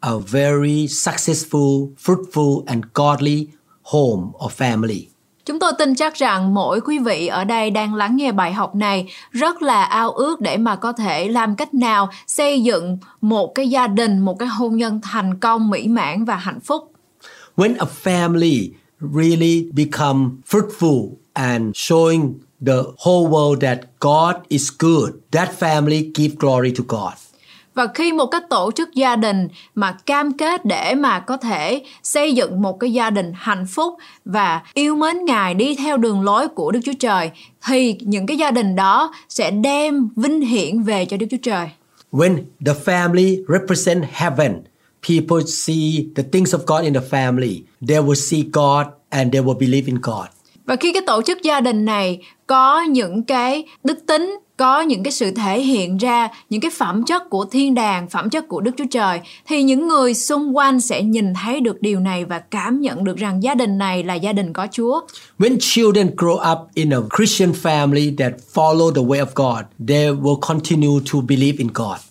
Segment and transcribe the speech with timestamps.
[0.00, 3.46] a very successful, fruitful, and godly
[3.82, 5.06] home or family.
[5.44, 8.74] Chúng tôi tin chắc rằng mỗi quý vị ở đây đang lắng nghe bài học
[8.74, 13.54] này rất là ao ước để mà có thể làm cách nào xây dựng một
[13.54, 16.92] cái gia đình, một cái hôn nhân thành công, mỹ mãn và hạnh phúc.
[17.56, 22.32] When a family really become fruitful and showing
[22.66, 27.27] the whole world that God is good, that family give glory to God.
[27.78, 31.82] Và khi một cái tổ chức gia đình mà cam kết để mà có thể
[32.02, 36.22] xây dựng một cái gia đình hạnh phúc và yêu mến Ngài đi theo đường
[36.22, 37.30] lối của Đức Chúa Trời
[37.66, 41.68] thì những cái gia đình đó sẽ đem vinh hiển về cho Đức Chúa Trời.
[42.12, 42.36] When
[42.66, 44.62] the family represent heaven,
[45.08, 47.60] people see the things of God in the family.
[47.88, 50.26] They will see God and they will believe in God.
[50.66, 55.02] Và khi cái tổ chức gia đình này có những cái đức tính, có những
[55.02, 58.60] cái sự thể hiện ra những cái phẩm chất của thiên đàng, phẩm chất của
[58.60, 62.38] Đức Chúa Trời thì những người xung quanh sẽ nhìn thấy được điều này và
[62.38, 65.00] cảm nhận được rằng gia đình này là gia đình có Chúa.
[65.38, 70.06] When children grow up in a Christian family that follow the way of God, they
[70.06, 72.07] will continue to believe in God.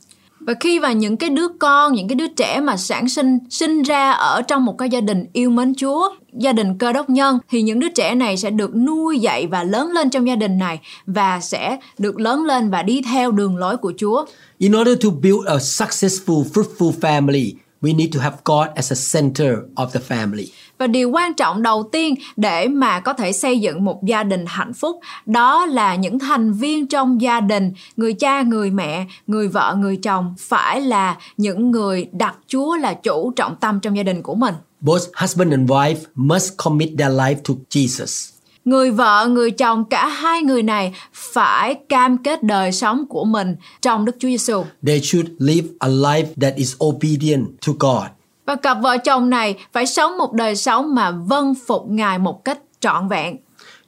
[0.47, 3.83] Và khi mà những cái đứa con, những cái đứa trẻ mà sản sinh sinh
[3.83, 7.39] ra ở trong một cái gia đình yêu mến Chúa, gia đình cơ đốc nhân
[7.49, 10.57] thì những đứa trẻ này sẽ được nuôi dạy và lớn lên trong gia đình
[10.57, 14.25] này và sẽ được lớn lên và đi theo đường lối của Chúa.
[14.57, 18.99] In order to build a successful, fruitful family, we need to have God as a
[19.13, 20.45] center of the family.
[20.77, 24.45] Và điều quan trọng đầu tiên để mà có thể xây dựng một gia đình
[24.47, 29.47] hạnh phúc đó là những thành viên trong gia đình, người cha, người mẹ, người
[29.47, 34.03] vợ, người chồng phải là những người đặt Chúa là chủ trọng tâm trong gia
[34.03, 34.53] đình của mình.
[34.81, 38.31] Both husband and wife must commit their life to Jesus.
[38.65, 43.55] Người vợ, người chồng cả hai người này phải cam kết đời sống của mình
[43.81, 44.63] trong Đức Chúa Giêsu.
[44.87, 48.16] They should live a life that is obedient to God.
[48.47, 52.45] Và cặp vợ chồng này phải sống một đời sống mà vâng phục Ngài một
[52.45, 53.37] cách trọn vẹn.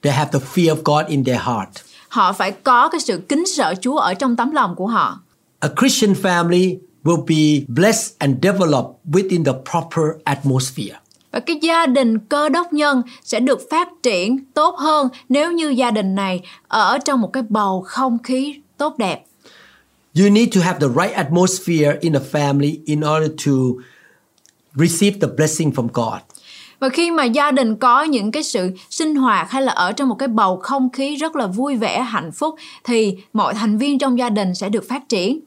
[0.02, 1.70] They have the fear of God in their heart.
[2.08, 5.20] Họ phải có cái sự kính sợ Chúa ở trong tấm lòng của họ.
[5.60, 11.00] A Christian family will be blessed and developed within the proper atmosphere.
[11.32, 15.70] Và cái gia đình cơ đốc nhân sẽ được phát triển tốt hơn nếu như
[15.70, 19.26] gia đình này ở trong một cái bầu không khí tốt đẹp.
[20.20, 23.52] You need to have the right atmosphere in the family in order to
[24.80, 26.22] receive the blessing from God.
[26.80, 30.10] Và khi mà gia đình có những cái sự sinh hoạt hay là ở trong
[30.10, 34.00] một cái bầu không khí rất là vui vẻ, hạnh phúc thì mọi thành viên
[34.00, 35.40] trong gia đình sẽ được phát triển.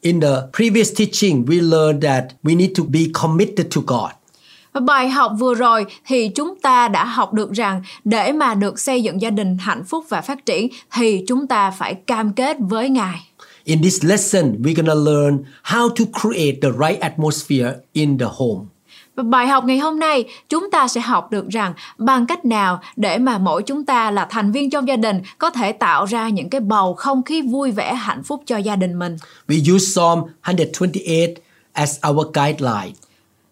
[0.00, 4.10] In the previous teaching, we learned that we need to be committed to God.
[4.72, 8.80] Và bài học vừa rồi thì chúng ta đã học được rằng để mà được
[8.80, 12.56] xây dựng gia đình hạnh phúc và phát triển thì chúng ta phải cam kết
[12.60, 13.26] với Ngài.
[13.64, 18.71] In this lesson, we're gonna learn how to create the right atmosphere in the home.
[19.16, 22.80] Và bài học ngày hôm nay chúng ta sẽ học được rằng bằng cách nào
[22.96, 26.28] để mà mỗi chúng ta là thành viên trong gia đình có thể tạo ra
[26.28, 29.16] những cái bầu không khí vui vẻ hạnh phúc cho gia đình mình.
[29.48, 31.34] We use Psalm 128
[31.72, 32.92] as our guideline.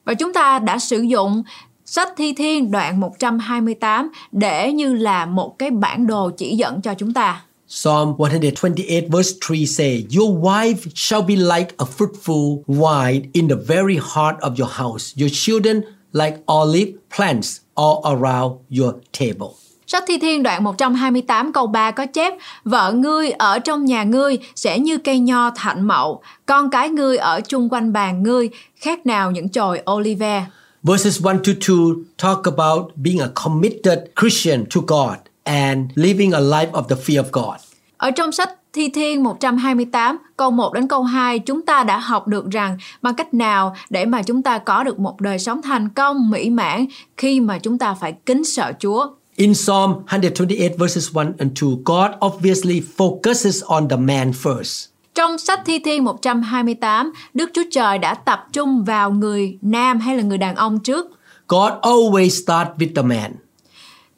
[0.05, 1.43] Và chúng ta đã sử dụng
[1.85, 6.95] sách Thi Thiên đoạn 128 để như là một cái bản đồ chỉ dẫn cho
[6.95, 7.43] chúng ta.
[7.73, 13.55] Psalm 128 verse 3 say, Your wife shall be like a fruitful vine in the
[13.55, 19.55] very heart of your house, your children like olive plants all around your table.
[19.87, 24.39] Sách Thi Thiên đoạn 128 câu 3 có chép Vợ ngươi ở trong nhà ngươi
[24.55, 29.07] sẽ như cây nho thạnh mậu Con cái ngươi ở chung quanh bàn ngươi Khác
[29.07, 30.47] nào những chồi olive.
[30.83, 31.77] Verses 1 to 2
[32.19, 37.23] talk about being a committed Christian to God and living a life of the fear
[37.23, 37.61] of God.
[37.97, 42.29] Ở trong sách Thi Thiên 128 câu 1 đến câu 2 chúng ta đã học
[42.29, 45.89] được rằng bằng cách nào để mà chúng ta có được một đời sống thành
[45.89, 49.07] công mỹ mãn khi mà chúng ta phải kính sợ Chúa.
[49.37, 54.87] In Psalm 128 verses 1 and 2, God obviously focuses on the man first.
[55.15, 60.17] Trong sách Thi Thiên 128, Đức Chúa Trời đã tập trung vào người nam hay
[60.17, 61.07] là người đàn ông trước.
[61.49, 63.33] God always starts with the man.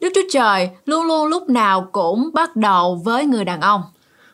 [0.03, 3.81] Đức Chúa Trời luôn luôn lúc nào cũng bắt đầu với người đàn ông.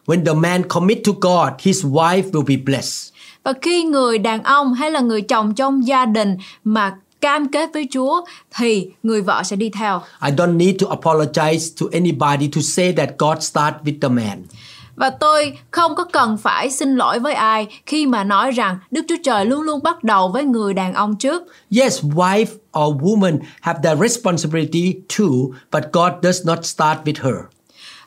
[0.06, 3.14] When the man commit to God, his wife will be blessed.
[3.44, 7.70] Và khi người đàn ông hay là người chồng trong gia đình mà cam kết
[7.74, 8.22] với Chúa
[8.58, 10.02] thì người vợ sẽ đi theo.
[10.26, 14.44] I don't need to apologize to anybody to say that God start with the man.
[15.00, 19.02] Và tôi không có cần phải xin lỗi với ai khi mà nói rằng Đức
[19.08, 21.44] Chúa Trời luôn luôn bắt đầu với người đàn ông trước.
[21.78, 22.46] Yes, wife
[22.80, 25.26] or woman have their responsibility too,
[25.72, 27.36] but God does not start with her.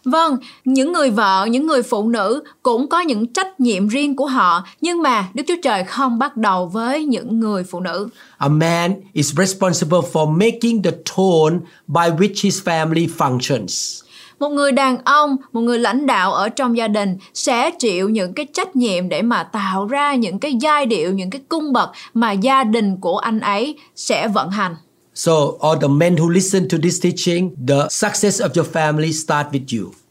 [0.04, 4.26] Vâng, những người vợ, những người phụ nữ cũng có những trách nhiệm riêng của
[4.26, 8.08] họ, nhưng mà Đức Chúa Trời không bắt đầu với những người phụ nữ.
[8.38, 11.56] A man is responsible for making the tone
[11.86, 14.01] by which his family functions.
[14.42, 18.34] Một người đàn ông, một người lãnh đạo ở trong gia đình sẽ chịu những
[18.34, 21.90] cái trách nhiệm để mà tạo ra những cái giai điệu, những cái cung bậc
[22.14, 24.76] mà gia đình của anh ấy sẽ vận hành.
[25.14, 29.46] So, all the men who listen to this teaching, the success of your family start
[29.52, 30.01] with you.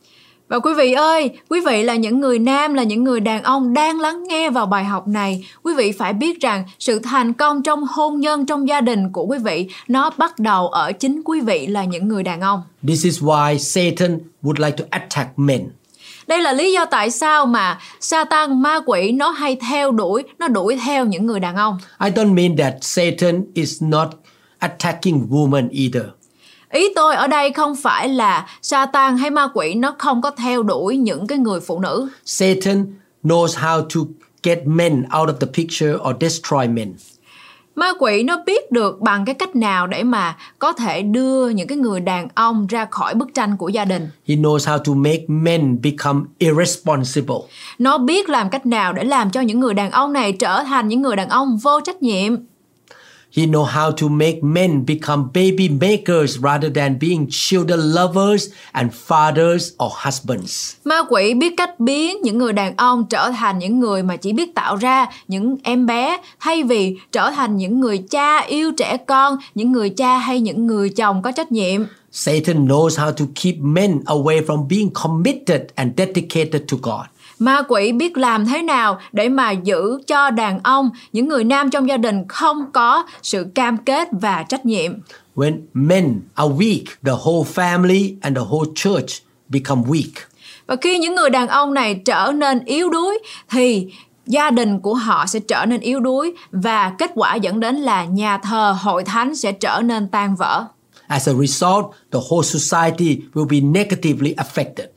[0.51, 3.73] Và quý vị ơi, quý vị là những người nam, là những người đàn ông
[3.73, 5.45] đang lắng nghe vào bài học này.
[5.63, 9.25] Quý vị phải biết rằng sự thành công trong hôn nhân, trong gia đình của
[9.25, 12.61] quý vị, nó bắt đầu ở chính quý vị là những người đàn ông.
[12.87, 15.69] This is why Satan would like to attack men.
[16.27, 20.47] Đây là lý do tại sao mà Satan ma quỷ nó hay theo đuổi, nó
[20.47, 21.77] đuổi theo những người đàn ông.
[22.03, 24.07] I don't mean that Satan is not
[24.59, 26.03] attacking women either.
[26.71, 30.63] Ý tôi ở đây không phải là Satan hay ma quỷ nó không có theo
[30.63, 32.09] đuổi những cái người phụ nữ.
[32.25, 32.85] Satan
[33.23, 33.99] knows how to
[34.43, 36.93] get men out of the picture or destroy men.
[37.75, 41.67] Ma quỷ nó biết được bằng cái cách nào để mà có thể đưa những
[41.67, 44.09] cái người đàn ông ra khỏi bức tranh của gia đình.
[44.27, 47.35] He knows how to make men become irresponsible.
[47.79, 50.87] Nó biết làm cách nào để làm cho những người đàn ông này trở thành
[50.87, 52.35] những người đàn ông vô trách nhiệm.
[53.37, 58.91] He know how to make men become baby makers rather than being children lovers and
[59.07, 60.75] fathers or husbands.
[60.85, 64.33] Ma quỷ biết cách biến những người đàn ông trở thành những người mà chỉ
[64.33, 68.97] biết tạo ra những em bé thay vì trở thành những người cha yêu trẻ
[68.97, 71.81] con, những người cha hay những người chồng có trách nhiệm.
[72.11, 77.05] Satan knows how to keep men away from being committed and dedicated to God.
[77.41, 81.69] Ma quỷ biết làm thế nào để mà giữ cho đàn ông, những người nam
[81.69, 84.93] trong gia đình không có sự cam kết và trách nhiệm.
[85.35, 90.11] When men are weak, the whole family and the whole church become weak.
[90.67, 93.87] Và khi những người đàn ông này trở nên yếu đuối thì
[94.25, 98.05] gia đình của họ sẽ trở nên yếu đuối và kết quả dẫn đến là
[98.05, 100.65] nhà thờ, hội thánh sẽ trở nên tan vỡ.
[101.07, 104.87] As a result, the whole society will be negatively affected.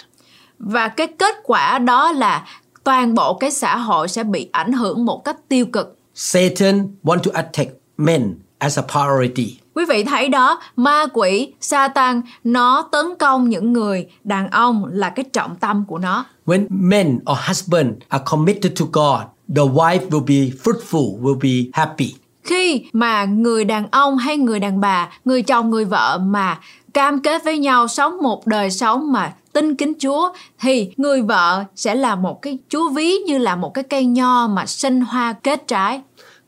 [0.59, 2.47] Và cái kết quả đó là
[2.85, 5.99] toàn bộ cái xã hội sẽ bị ảnh hưởng một cách tiêu cực.
[6.15, 9.59] Satan want to attack men as a priority.
[9.75, 15.11] Quý vị thấy đó, ma quỷ, Satan nó tấn công những người đàn ông là
[15.11, 16.25] cái trọng tâm của nó.
[16.47, 19.21] When men or husband are committed to God,
[19.57, 22.15] the wife will be fruitful, will be happy.
[22.43, 26.59] Khi mà người đàn ông hay người đàn bà, người chồng, người vợ mà
[26.95, 31.65] cam kết với nhau sống một đời sống mà tin kính Chúa thì người vợ
[31.77, 35.33] sẽ là một cái Chúa ví như là một cái cây nho mà sinh hoa
[35.33, 36.01] kết trái.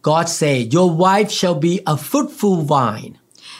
[0.02, 3.16] God say, Your wife shall be a fruitful vine.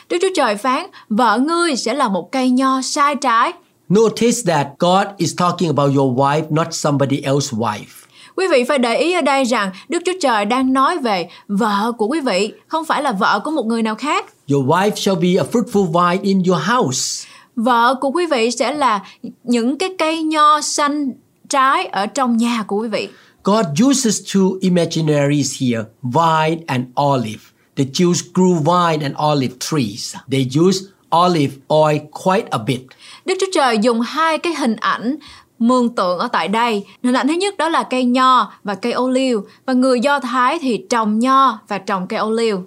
[0.08, 3.52] Đức Chúa Trời phán, vợ ngươi sẽ là một cây nho sai trái.
[3.88, 8.05] Notice that God is talking about your wife, not somebody else's wife.
[8.36, 11.92] Quý vị phải để ý ở đây rằng Đức Chúa Trời đang nói về vợ
[11.98, 14.24] của quý vị, không phải là vợ của một người nào khác.
[14.50, 17.28] Your wife shall be a fruitful vine in your house.
[17.56, 19.00] Vợ của quý vị sẽ là
[19.44, 21.12] những cái cây nho xanh
[21.48, 23.08] trái ở trong nhà của quý vị.
[23.44, 27.42] God uses two imaginaries here, vine and olive.
[27.76, 30.16] The Jews grew vine and olive trees.
[30.30, 30.84] They used
[31.24, 32.80] olive oil quite a bit.
[33.24, 35.16] Đức Chúa Trời dùng hai cái hình ảnh
[35.58, 36.84] mường tượng ở tại đây.
[37.02, 40.20] Hình ảnh thứ nhất đó là cây nho và cây ô liu và người Do
[40.20, 42.62] Thái thì trồng nho và trồng cây ô liu.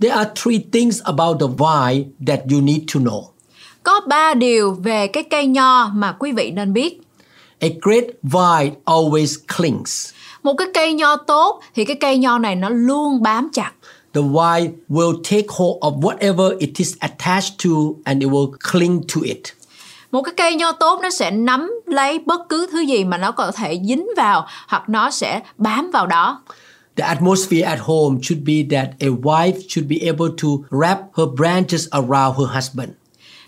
[0.00, 3.22] There are three things about the vine that you need to know.
[3.82, 7.00] Có ba điều về cái cây nho mà quý vị nên biết.
[7.60, 10.12] A great vine always clings.
[10.42, 13.72] Một cái cây nho tốt thì cái cây nho này nó luôn bám chặt.
[14.14, 17.70] The vine will take hold of whatever it is attached to
[18.04, 19.42] and it will cling to it.
[20.12, 23.32] Một cái cây nho tốt nó sẽ nắm lấy bất cứ thứ gì mà nó
[23.32, 26.42] có thể dính vào hoặc nó sẽ bám vào đó.
[26.96, 31.28] The atmosphere at home should be that a wife should be able to wrap her
[31.36, 32.90] branches around her husband.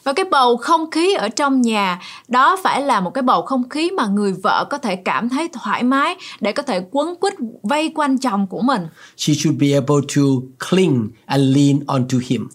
[0.05, 3.69] Và cái bầu không khí ở trong nhà đó phải là một cái bầu không
[3.69, 7.35] khí mà người vợ có thể cảm thấy thoải mái để có thể quấn quýt
[7.63, 8.87] vây quanh chồng của mình.
[9.17, 10.23] She should be able to
[10.71, 12.49] cling and lean onto him.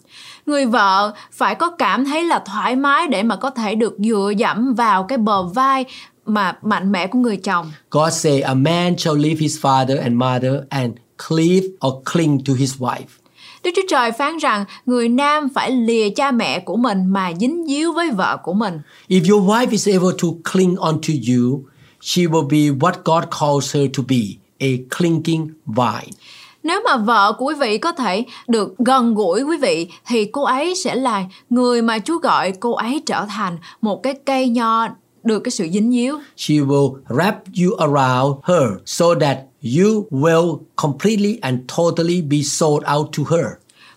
[0.50, 4.32] Người vợ phải có cảm thấy là thoải mái để mà có thể được dựa
[4.36, 5.84] dẫm vào cái bờ vai
[6.26, 7.72] mà mạnh mẽ của người chồng.
[7.90, 10.92] God say a man shall leave his father and mother and
[11.28, 13.20] cleave or cling to his wife.
[13.64, 17.64] Đức Chúa Trời phán rằng người nam phải lìa cha mẹ của mình mà dính
[17.68, 18.80] díu với vợ của mình.
[19.08, 21.62] If your wife is able to cling onto you,
[22.00, 24.22] she will be what God calls her to be,
[24.58, 26.12] a clinging vine.
[26.62, 30.44] Nếu mà vợ của quý vị có thể được gần gũi quý vị thì cô
[30.44, 34.88] ấy sẽ là người mà Chúa gọi cô ấy trở thành một cái cây nho
[35.22, 36.18] được cái sự dính díu.
[36.36, 42.84] She will wrap you around her so that you will completely and totally be sold
[42.96, 43.46] out to her.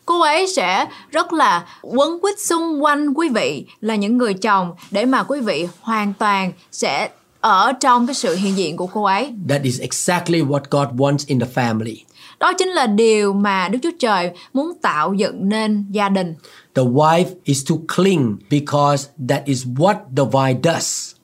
[0.05, 4.71] Cô ấy sẽ rất là quấn quýt xung quanh quý vị là những người chồng
[4.91, 7.09] để mà quý vị hoàn toàn sẽ
[7.41, 9.33] ở trong cái sự hiện diện của cô ấy.
[9.49, 11.95] That is exactly what God wants in the family.
[12.43, 16.35] Đó chính là điều mà Đức Chúa Trời muốn tạo dựng nên gia đình.
[16.75, 21.15] The wife is to cling because that is what the vine does.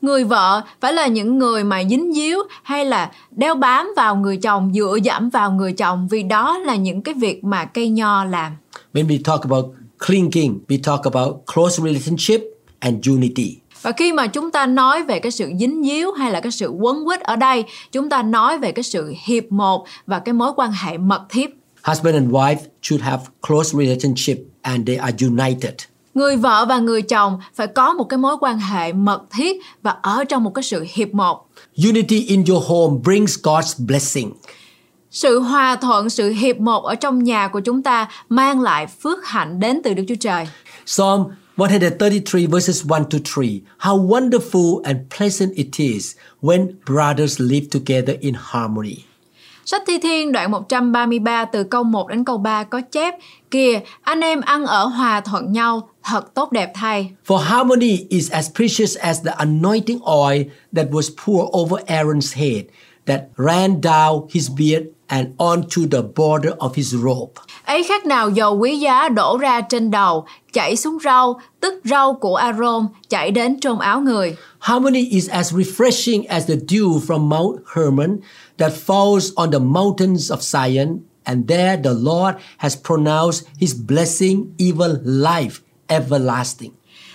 [0.00, 4.36] Người vợ phải là những người mà dính díu hay là đeo bám vào người
[4.36, 8.24] chồng, dựa dẫm vào người chồng vì đó là những cái việc mà cây nho
[8.24, 8.52] làm.
[8.94, 9.64] When we talk about
[10.06, 12.40] clinging, we talk about close relationship
[12.78, 13.56] and unity.
[13.86, 16.68] Và khi mà chúng ta nói về cái sự dính díu hay là cái sự
[16.68, 20.52] quấn quýt ở đây, chúng ta nói về cái sự hiệp một và cái mối
[20.56, 21.50] quan hệ mật thiết.
[21.84, 25.72] Husband and wife should have close relationship and they are united.
[26.14, 29.96] Người vợ và người chồng phải có một cái mối quan hệ mật thiết và
[30.02, 31.48] ở trong một cái sự hiệp một.
[31.84, 34.32] Unity in your home brings God's blessing.
[35.10, 39.26] Sự hòa thuận, sự hiệp một ở trong nhà của chúng ta mang lại phước
[39.26, 40.48] hạnh đến từ Đức Chúa Trời.
[40.86, 41.24] Psalm
[41.56, 43.62] 133 verses 1 to 3.
[43.78, 49.06] How wonderful and pleasant it is when brothers live together in harmony.
[49.64, 53.14] Sách Thi Thiên đoạn 133 từ câu 1 đến câu 3 có chép
[53.50, 57.10] Kìa, anh em ăn ở hòa thuận nhau, thật tốt đẹp thay.
[57.26, 60.42] For harmony is as precious as the anointing oil
[60.76, 62.64] that was poured over Aaron's head,
[63.06, 67.32] that ran down his beard and onto the border of his robe.
[67.64, 72.14] Ấy khác nào dầu quý giá đổ ra trên đầu, chảy xuống râu, tức râu
[72.14, 74.36] của Aaron, chảy đến trong áo người.
[74.58, 78.16] Harmony is as refreshing as the dew from Mount Hermon
[78.58, 84.44] that falls on the mountains of Zion, and there the Lord has pronounced his blessing,
[84.58, 85.50] even life
[85.88, 86.70] everlasting.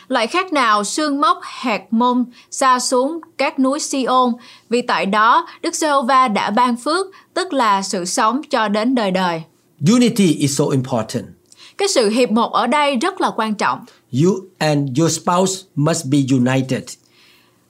[0.07, 4.33] Lại khác nào sương mốc hạt môn xa xuống các núi Siôn,
[4.69, 9.12] vì tại đó Đức Giê-hô-va đã ban phước, tức là sự sống cho đến đời
[9.12, 9.43] đời.
[9.91, 11.40] Unity is so important.
[11.81, 13.79] Cái sự hiệp một ở đây rất là quan trọng.
[14.23, 16.83] You and your spouse must be united.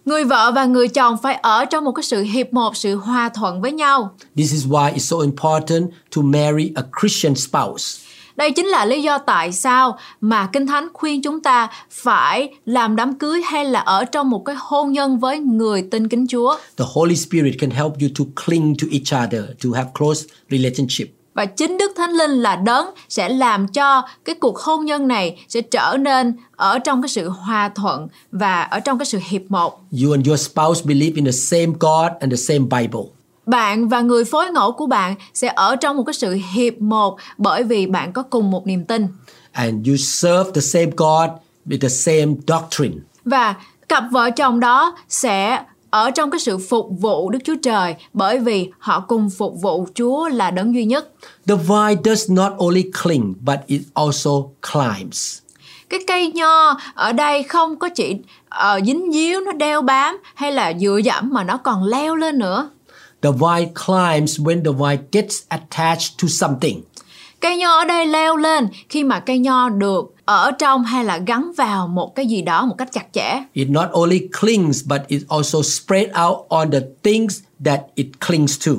[0.06, 3.30] Người vợ và người chồng phải ở trong một cái sự hiệp một, sự hòa
[3.30, 4.16] thuận với nhau.
[4.36, 7.86] This is why it's so important to marry a Christian spouse.
[8.36, 12.96] Đây chính là lý do tại sao mà Kinh Thánh khuyên chúng ta phải làm
[12.96, 16.56] đám cưới hay là ở trong một cái hôn nhân với người tin kính Chúa.
[16.78, 21.21] The Holy Spirit can help you to cling to each other, to have close relationship.
[21.34, 25.46] Và chính Đức Thánh Linh là đấng sẽ làm cho cái cuộc hôn nhân này
[25.48, 29.42] sẽ trở nên ở trong cái sự hòa thuận và ở trong cái sự hiệp
[29.50, 29.82] một.
[30.04, 33.02] You and your spouse believe in the same God and the same Bible.
[33.46, 37.18] Bạn và người phối ngẫu của bạn sẽ ở trong một cái sự hiệp một
[37.38, 39.08] bởi vì bạn có cùng một niềm tin.
[39.52, 41.30] And you serve the same God
[41.66, 42.96] with the same doctrine.
[43.26, 43.56] Và
[43.90, 45.60] cặp vợ chồng đó sẽ
[45.92, 49.88] ở trong cái sự phục vụ Đức Chúa Trời bởi vì họ cùng phục vụ
[49.96, 51.10] Chúa là đấng duy nhất.
[51.48, 54.32] The vine does not only cling, but it also
[54.72, 55.38] climbs.
[55.90, 58.16] Cái cây nho ở đây không có chỉ
[58.78, 62.40] uh, dính díu, nó đeo bám hay là dựa dẫm mà nó còn leo lên
[62.40, 62.70] nữa.
[63.22, 66.82] The vine climbs when the vine gets attached to something.
[67.40, 71.18] Cây nho ở đây leo lên khi mà cây nho được ở trong hay là
[71.18, 73.44] gắn vào một cái gì đó một cách chặt chẽ.
[73.54, 78.68] It not only clings, but it also spread out on the things that it clings
[78.68, 78.72] to.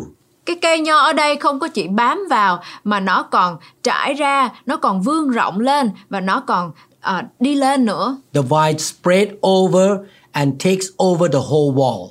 [0.46, 4.50] Cái cây nho ở đây không có chỉ bám vào mà nó còn trải ra,
[4.66, 8.16] nó còn vươn rộng lên và nó còn ờ, đi lên nữa.
[8.34, 9.90] The vine spread over
[10.32, 12.08] and takes over the whole wall.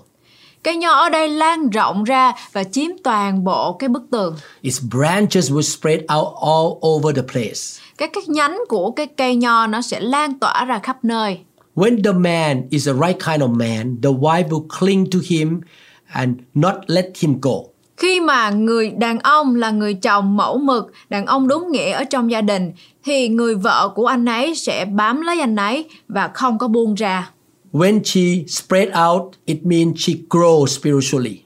[0.63, 4.35] Cây nho ở đây lan rộng ra và chiếm toàn bộ cái bức tường.
[4.61, 7.81] Its branches will spread out all over the place.
[8.01, 11.39] Các cái nhánh của cái cây nho nó sẽ lan tỏa ra khắp nơi.
[11.75, 15.61] When the man is the right kind of man, the wife will cling to him
[16.07, 17.51] and not let him go.
[17.97, 22.03] Khi mà người đàn ông là người chồng mẫu mực, đàn ông đúng nghĩa ở
[22.03, 22.71] trong gia đình
[23.05, 26.95] thì người vợ của anh ấy sẽ bám lấy anh ấy và không có buông
[26.95, 27.31] ra.
[27.71, 31.41] When she spread out, it means she grows spiritually.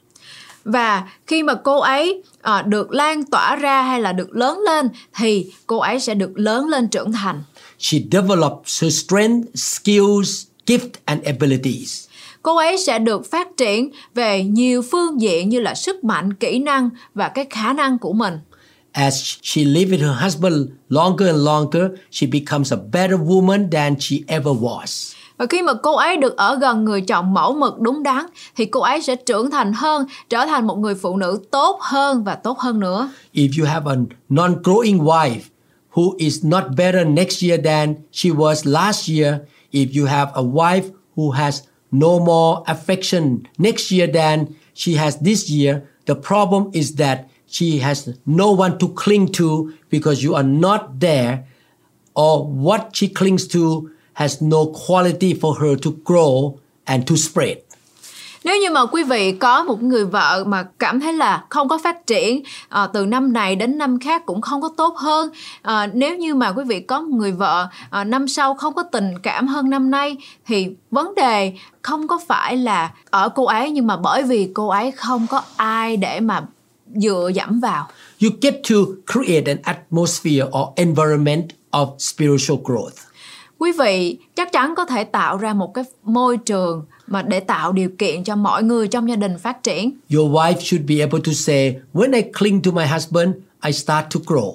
[0.66, 4.90] Và khi mà cô ấy ờ, được lan tỏa ra hay là được lớn lên
[5.18, 7.44] thì cô ấy sẽ được lớn lên trưởng thành.
[7.80, 12.08] She develops her strength, skills, gift and abilities.
[12.42, 16.60] Cô ấy sẽ được phát triển về nhiều phương diện như là sức mạnh, kỹ
[16.60, 18.40] năng và cái khả năng của mình.
[18.92, 20.56] As she lives with her husband
[20.90, 25.14] longer and longer, she becomes a better woman than she ever was.
[25.38, 28.26] Và khi mà cô ấy được ở gần người chồng mẫu mực đúng đắn
[28.56, 32.24] thì cô ấy sẽ trưởng thành hơn, trở thành một người phụ nữ tốt hơn
[32.24, 33.10] và tốt hơn nữa.
[33.34, 33.96] If you have a
[34.30, 35.40] non-growing wife
[35.94, 39.36] who is not better next year than she was last year,
[39.72, 41.62] if you have a wife who has
[41.92, 47.80] no more affection next year than she has this year, the problem is that she
[47.80, 51.38] has no one to cling to because you are not there,
[52.14, 54.58] or what she clings to has no
[54.88, 57.58] quality for her to grow and to spread.
[58.44, 61.78] Nếu như mà quý vị có một người vợ mà cảm thấy là không có
[61.84, 65.30] phát triển à, từ năm này đến năm khác cũng không có tốt hơn
[65.62, 68.84] à, nếu như mà quý vị có một người vợ à, năm sau không có
[68.84, 70.18] tình cảm hơn năm nay
[70.48, 74.68] thì vấn đề không có phải là ở cô ấy nhưng mà bởi vì cô
[74.68, 76.42] ấy không có ai để mà
[76.96, 77.88] dựa dẫm vào
[78.22, 78.76] You get to
[79.14, 83.15] create an atmosphere or environment of spiritual growth.
[83.60, 87.72] Quý vị chắc chắn có thể tạo ra một cái môi trường mà để tạo
[87.72, 91.20] điều kiện cho mọi người trong gia đình phát triển Your wife should be able
[91.26, 93.30] to say, When I cling to my husband,
[93.66, 94.54] I start to grow.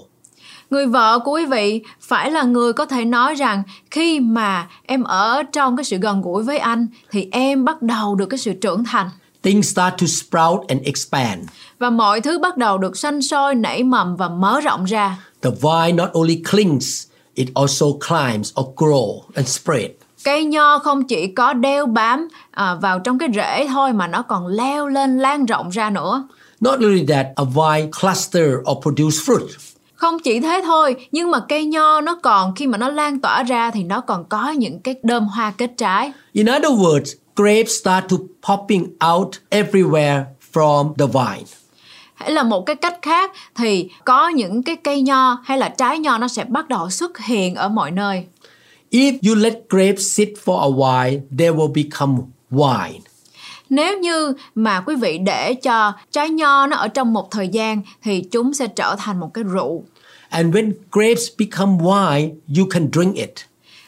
[0.70, 5.02] Người vợ của quý vị phải là người có thể nói rằng khi mà em
[5.02, 8.52] ở trong cái sự gần gũi với anh thì em bắt đầu được cái sự
[8.52, 9.08] trưởng thành
[9.42, 11.40] Things start to sprout and expand.
[11.78, 15.16] và mọi thứ bắt đầu được sanh sôi, nảy mầm và mở rộng ra.
[15.42, 19.90] The vine not only clings, it also climbs or grow and spread.
[20.24, 24.22] Cây nho không chỉ có đeo bám à, vào trong cái rễ thôi mà nó
[24.22, 26.28] còn leo lên lan rộng ra nữa.
[26.60, 29.46] Not only that, a vine cluster or produce fruit.
[29.94, 33.42] Không chỉ thế thôi, nhưng mà cây nho nó còn khi mà nó lan tỏa
[33.42, 36.12] ra thì nó còn có những cái đơm hoa kết trái.
[36.32, 38.16] In other words, grapes start to
[38.48, 40.22] popping out everywhere
[40.52, 41.59] from the vine.
[42.20, 45.98] Hay là một cái cách khác thì có những cái cây nho hay là trái
[45.98, 48.24] nho nó sẽ bắt đầu xuất hiện ở mọi nơi
[48.90, 52.18] If you let grapes sit for a while, they will become
[52.50, 52.98] wine.
[53.70, 57.82] nếu như mà quý vị để cho trái nho nó ở trong một thời gian
[58.02, 59.84] thì chúng sẽ trở thành một cái rượu
[60.28, 63.32] And when grapes become wine, you can drink it.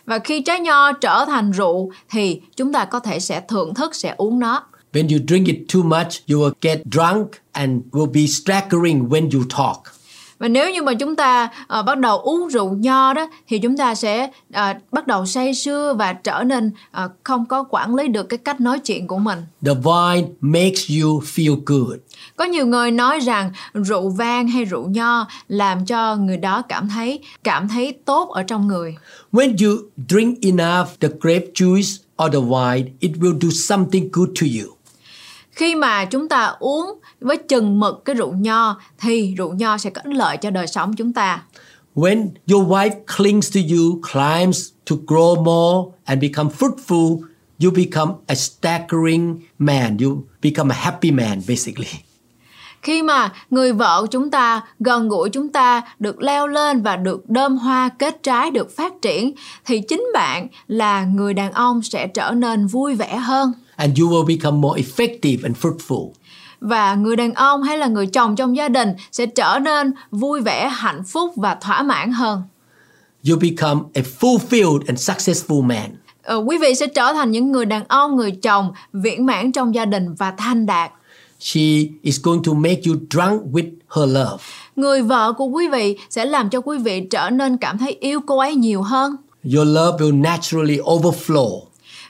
[0.07, 3.95] và khi trái nho trở thành rượu thì chúng ta có thể sẽ thưởng thức
[3.95, 8.13] sẽ uống nó When you drink it too much, you will get drunk and will
[8.13, 10.03] be staggering when you talk.
[10.43, 13.77] và nếu như mà chúng ta ờ, bắt đầu uống rượu nho đó thì chúng
[13.77, 18.09] ta sẽ ờ, bắt đầu say sưa và trở nên ờ, không có quản lý
[18.09, 21.99] được cái cách nói chuyện của mình The vine makes you feel good.
[22.37, 26.89] Có nhiều người nói rằng rượu vang hay rượu nho làm cho người đó cảm
[26.89, 28.97] thấy cảm thấy tốt ở trong người.
[29.33, 29.77] When you
[30.09, 34.82] drink enough the grape juice or the wine, it will do something good to you.
[35.53, 39.91] Khi mà chúng ta uống với chừng mực cái rượu nho thì rượu nho sẽ
[39.91, 41.43] có ích lợi cho đời sống chúng ta.
[41.95, 47.21] When your wife clings to you, climbs to grow more and become fruitful,
[47.65, 49.97] you become a staggering man.
[50.05, 52.03] You become a happy man, basically.
[52.83, 57.31] Khi mà người vợ chúng ta gần gũi chúng ta được leo lên và được
[57.31, 59.33] đơm hoa kết trái được phát triển
[59.65, 63.53] thì chính bạn là người đàn ông sẽ trở nên vui vẻ hơn.
[63.83, 66.11] And you will become more effective and fruitful.
[66.61, 70.41] và người đàn ông hay là người chồng trong gia đình sẽ trở nên vui
[70.41, 72.43] vẻ hạnh phúc và thỏa mãn hơn
[73.31, 75.91] You become a fulfilled and successful man.
[76.23, 79.75] ờ, quý vị sẽ trở thành những người đàn ông người chồng viễn mãn trong
[79.75, 80.91] gia đình và thanh đạt
[81.41, 81.61] She
[82.03, 84.45] is going to make you drunk with her love.
[84.77, 88.21] người vợ của quý vị sẽ làm cho quý vị trở nên cảm thấy yêu
[88.27, 89.17] cô ấy nhiều hơn
[89.55, 91.61] Your love will naturally overflow.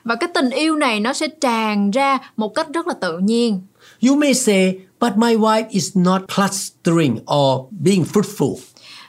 [0.05, 3.61] Và cái tình yêu này nó sẽ tràn ra một cách rất là tự nhiên
[4.09, 8.55] You may say, but my wife is not clustering or being fruitful.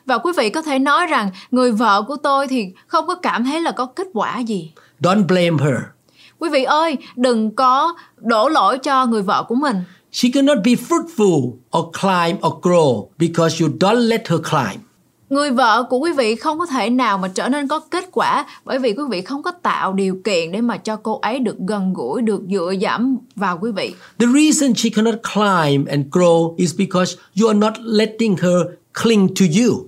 [0.06, 3.44] và quý vị có thể nói rằng người vợ của tôi thì không có cảm
[3.44, 5.76] thấy là có kết quả gì Don't blame her.
[6.40, 9.76] quý vị ơi đừng có đổ lỗi cho người vợ của mình
[10.12, 14.82] She cannot be fruitful or climb or grow because you don't let her climb.
[15.34, 18.46] Người vợ của quý vị không có thể nào mà trở nên có kết quả
[18.66, 21.56] bởi vì quý vị không có tạo điều kiện để mà cho cô ấy được
[21.68, 23.94] gần gũi, được dựa dẫm vào quý vị.
[24.20, 28.62] The reason she cannot climb and grow is because you are not letting her
[29.04, 29.86] cling to you.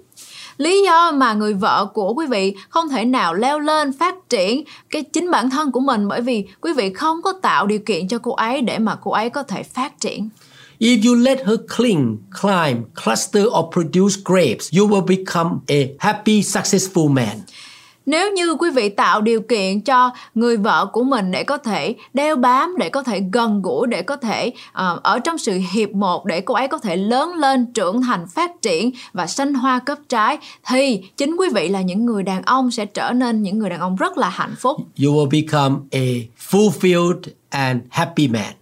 [0.58, 4.64] Lý do mà người vợ của quý vị không thể nào leo lên phát triển
[4.90, 8.08] cái chính bản thân của mình bởi vì quý vị không có tạo điều kiện
[8.08, 10.30] cho cô ấy để mà cô ấy có thể phát triển.
[10.80, 16.42] If you let her cling, climb, cluster, or produce grapes, you will become a happy,
[16.42, 17.42] successful man.
[18.06, 21.96] Nếu như quý vị tạo điều kiện cho người vợ của mình để có thể
[22.14, 25.90] đeo bám, để có thể gần gũi, để có thể ờ, ở trong sự hiệp
[25.90, 29.80] một để cô ấy có thể lớn lên, trưởng thành, phát triển và sanh hoa
[29.80, 33.60] kết trái thì chính quý vị là những người đàn ông sẽ trở nên những
[33.60, 34.78] người đàn ông rất là hạnh phúc.
[35.04, 36.08] You will become a
[36.50, 38.54] fulfilled and happy man.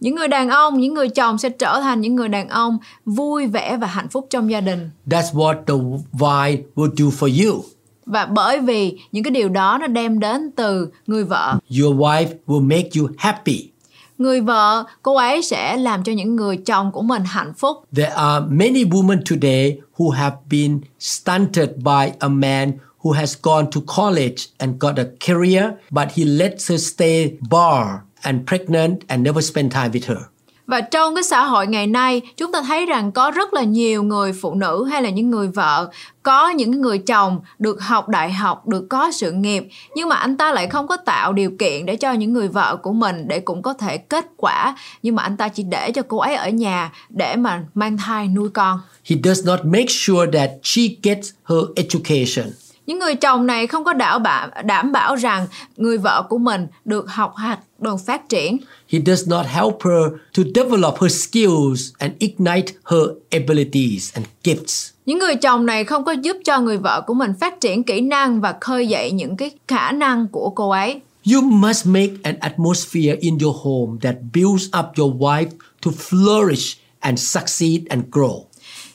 [0.00, 3.46] Những người đàn ông, những người chồng sẽ trở thành những người đàn ông vui
[3.46, 4.90] vẻ và hạnh phúc trong gia đình.
[5.06, 5.74] That's what the
[6.12, 7.64] wife will do for you.
[8.06, 11.58] Và bởi vì những cái điều đó nó đem đến từ người vợ.
[11.80, 13.70] Your wife will make you happy.
[14.18, 17.76] Người vợ, cô ấy sẽ làm cho những người chồng của mình hạnh phúc.
[17.96, 23.66] There are many women today who have been stunted by a man who has gone
[23.74, 27.86] to college and got a career, but he lets her stay bar
[28.22, 30.18] and pregnant and never spend time with her.
[30.66, 34.02] Và trong cái xã hội ngày nay, chúng ta thấy rằng có rất là nhiều
[34.02, 35.90] người phụ nữ hay là những người vợ
[36.22, 40.36] có những người chồng được học đại học, được có sự nghiệp, nhưng mà anh
[40.36, 43.40] ta lại không có tạo điều kiện để cho những người vợ của mình để
[43.40, 46.48] cũng có thể kết quả, nhưng mà anh ta chỉ để cho cô ấy ở
[46.48, 48.80] nhà để mà mang thai nuôi con.
[49.04, 52.52] He does not make sure that she gets her education.
[52.88, 55.46] Những người chồng này không có đảm bảo đảm bảo rằng
[55.76, 58.56] người vợ của mình được học hành, được phát triển.
[58.88, 64.92] He does not help her to develop her skills and ignite her abilities and gifts.
[65.06, 68.00] Những người chồng này không có giúp cho người vợ của mình phát triển kỹ
[68.00, 71.00] năng và khơi dậy những cái khả năng của cô ấy.
[71.32, 75.50] You must make an atmosphere in your home that builds up your wife
[75.84, 78.47] to flourish and succeed and grow.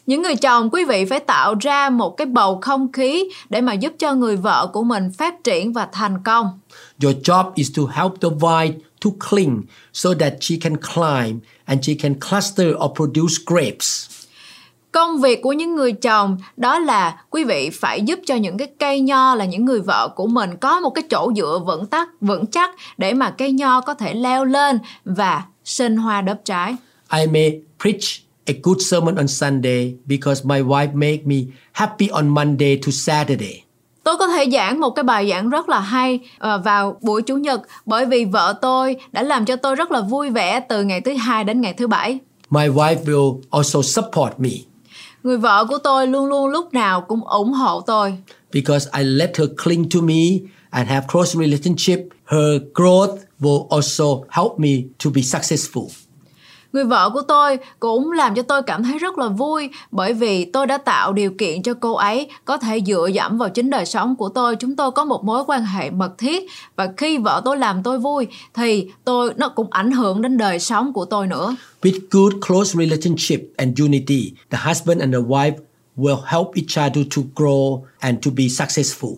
[0.06, 3.74] Những người chồng quý vị phải tạo ra một cái bầu không khí để mà
[3.74, 6.60] giúp cho người vợ của mình phát triển và thành công.
[7.04, 9.62] Your job is to help the vine to cling
[9.94, 14.10] so that she can climb and she can cluster or produce grapes.
[14.92, 18.68] Công việc của những người chồng đó là quý vị phải giúp cho những cái
[18.80, 22.10] cây nho là những người vợ của mình có một cái chỗ dựa vững tắc
[22.22, 26.76] vững chắc để mà cây nho có thể leo lên và sinh hoa đớp trái.
[27.14, 31.36] I may preach a good sermon on Sunday because my wife make me
[31.72, 33.64] happy on Monday to Saturday.
[34.04, 37.36] Tôi có thể giảng một cái bài giảng rất là hay ờ, vào buổi chủ
[37.38, 41.02] nhật bởi vì vợ tôi đã làm cho tôi rất là vui vẻ từ ngày
[41.02, 42.20] thứ hai đến ngày thứ bảy.
[42.50, 44.50] My wife will also support me
[45.24, 48.14] Người vợ của tôi luôn luôn lúc nào cũng ủng hộ tôi.
[48.54, 52.00] because I let her cling to me and have close relationship.
[52.26, 54.70] Her growth will also help me
[55.04, 55.84] to be successful.
[56.74, 60.46] Người vợ của tôi cũng làm cho tôi cảm thấy rất là vui bởi vì
[60.46, 63.86] tôi đã tạo điều kiện cho cô ấy có thể dựa dẫm vào chính đời
[63.86, 64.56] sống của tôi.
[64.56, 66.44] Chúng tôi có một mối quan hệ mật thiết
[66.76, 70.60] và khi vợ tôi làm tôi vui thì tôi nó cũng ảnh hưởng đến đời
[70.60, 71.56] sống của tôi nữa.
[71.82, 75.56] With good close relationship and unity, the husband and the wife
[75.98, 79.14] will help each other to grow and to be successful.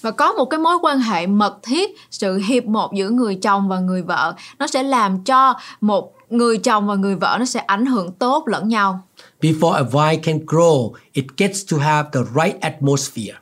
[0.00, 3.68] Và có một cái mối quan hệ mật thiết, sự hiệp một giữa người chồng
[3.68, 7.60] và người vợ nó sẽ làm cho một người chồng và người vợ nó sẽ
[7.60, 9.00] ảnh hưởng tốt lẫn nhau.
[9.40, 13.34] Before a vine can grow, it gets to have the right atmosphere.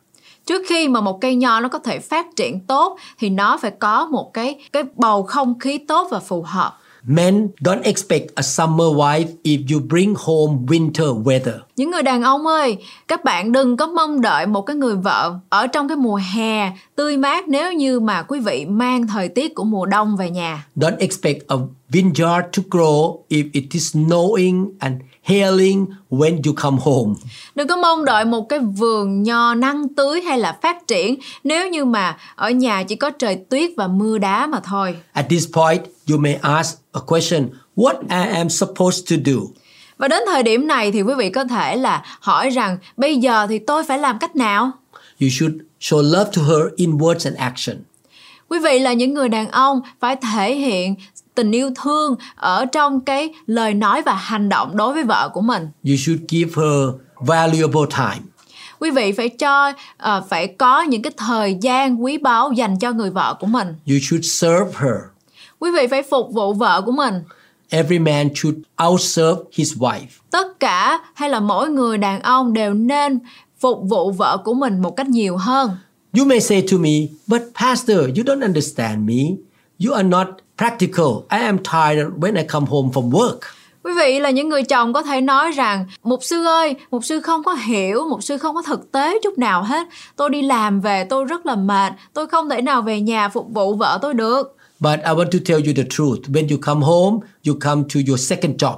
[0.47, 3.70] Trước khi mà một cây nho nó có thể phát triển tốt thì nó phải
[3.70, 6.79] có một cái cái bầu không khí tốt và phù hợp.
[7.07, 11.59] Men don't expect a summer wife if you bring home winter weather.
[11.77, 12.77] Những người đàn ông ơi,
[13.09, 16.73] các bạn đừng có mong đợi một cái người vợ ở trong cái mùa hè
[16.97, 20.67] tươi mát nếu như mà quý vị mang thời tiết của mùa đông về nhà.
[20.77, 21.57] Don't expect a
[21.88, 27.14] vineyard to grow if it is snowing and hailing when you come home.
[27.55, 31.69] Đừng có mong đợi một cái vườn nho năng tưới hay là phát triển nếu
[31.69, 34.97] như mà ở nhà chỉ có trời tuyết và mưa đá mà thôi.
[35.12, 39.38] At this point, you may ask a question What I am supposed to do?
[39.98, 43.46] Và đến thời điểm này thì quý vị có thể là hỏi rằng bây giờ
[43.48, 44.70] thì tôi phải làm cách nào?
[45.20, 47.76] You should show love to her in words and action.
[48.48, 50.94] Quý vị là những người đàn ông phải thể hiện
[51.35, 55.40] tình yêu thương ở trong cái lời nói và hành động đối với vợ của
[55.40, 55.68] mình.
[55.85, 56.88] You should give her
[57.20, 58.26] valuable time.
[58.78, 62.92] Quý vị phải cho ờ, phải có những cái thời gian quý báu dành cho
[62.92, 63.68] người vợ của mình.
[63.68, 65.13] You should serve her.
[65.64, 67.14] Quý vị phải phục vụ vợ của mình.
[67.68, 70.07] Every man should outserve his wife.
[70.31, 73.18] Tất cả hay là mỗi người đàn ông đều nên
[73.61, 75.70] phục vụ vợ của mình một cách nhiều hơn.
[76.18, 76.90] You may say to me,
[77.27, 79.22] but Pastor, you don't understand me.
[79.87, 80.27] You are not
[80.59, 81.07] practical.
[81.31, 83.38] I am tired when I come home from work.
[83.83, 87.20] Quý vị là những người chồng có thể nói rằng Mục sư ơi, mục sư
[87.20, 90.81] không có hiểu, mục sư không có thực tế chút nào hết Tôi đi làm
[90.81, 94.14] về tôi rất là mệt Tôi không thể nào về nhà phục vụ vợ tôi
[94.14, 96.20] được But I want to tell you the truth.
[96.29, 98.77] When you come home, you come to your second job.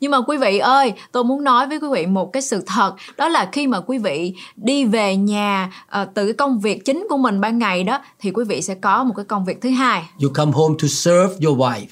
[0.00, 2.94] Nhưng mà quý vị ơi, tôi muốn nói với quý vị một cái sự thật,
[3.16, 7.06] đó là khi mà quý vị đi về nhà uh, từ cái công việc chính
[7.10, 9.70] của mình ban ngày đó thì quý vị sẽ có một cái công việc thứ
[9.70, 10.02] hai.
[10.22, 11.86] You come home to serve your wife.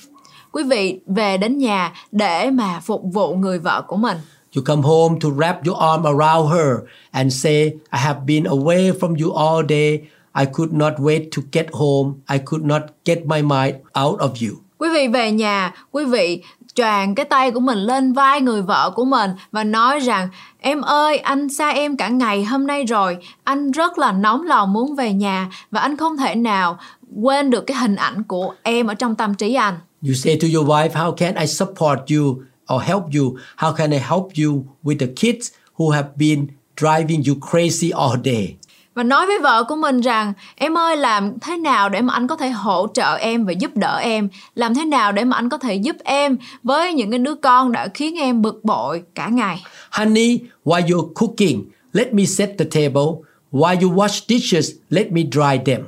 [0.53, 4.17] Quý vị về đến nhà để mà phục vụ người vợ của mình.
[4.57, 8.93] You come home to wrap your arm around her and say, I have been away
[8.93, 10.01] from you all day.
[10.41, 12.13] I could not wait to get home.
[12.29, 14.57] I could not get my mind out of you.
[14.79, 16.43] Quý vị về nhà, quý vị
[16.77, 20.81] choàng cái tay của mình lên vai người vợ của mình và nói rằng em
[20.81, 24.95] ơi anh xa em cả ngày hôm nay rồi anh rất là nóng lòng muốn
[24.95, 26.79] về nhà và anh không thể nào
[27.23, 29.75] quên được cái hình ảnh của em ở trong tâm trí anh
[30.07, 32.43] You say to your wife, How can I support you
[32.75, 33.37] or help you?
[33.59, 36.47] How can I help you with the kids who have been
[36.77, 38.57] driving you crazy all day?
[38.97, 42.27] Và nói với vợ của mình rằng em ơi làm thế nào để mà anh
[42.27, 45.49] có thể hỗ trợ em và giúp đỡ em làm thế nào để mà anh
[45.49, 49.29] có thể giúp em với những cái đứa con đã khiến em bực bội cả
[49.29, 53.13] ngày Honey, while you're cooking, let me set the table.
[53.53, 55.81] While you wash dishes, let me dry them.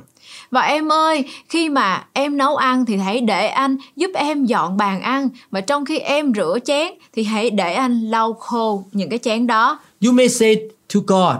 [0.51, 4.77] Và em ơi, khi mà em nấu ăn thì hãy để anh giúp em dọn
[4.77, 9.09] bàn ăn và trong khi em rửa chén thì hãy để anh lau khô những
[9.09, 9.79] cái chén đó.
[10.05, 10.55] You may say
[10.93, 11.35] to God,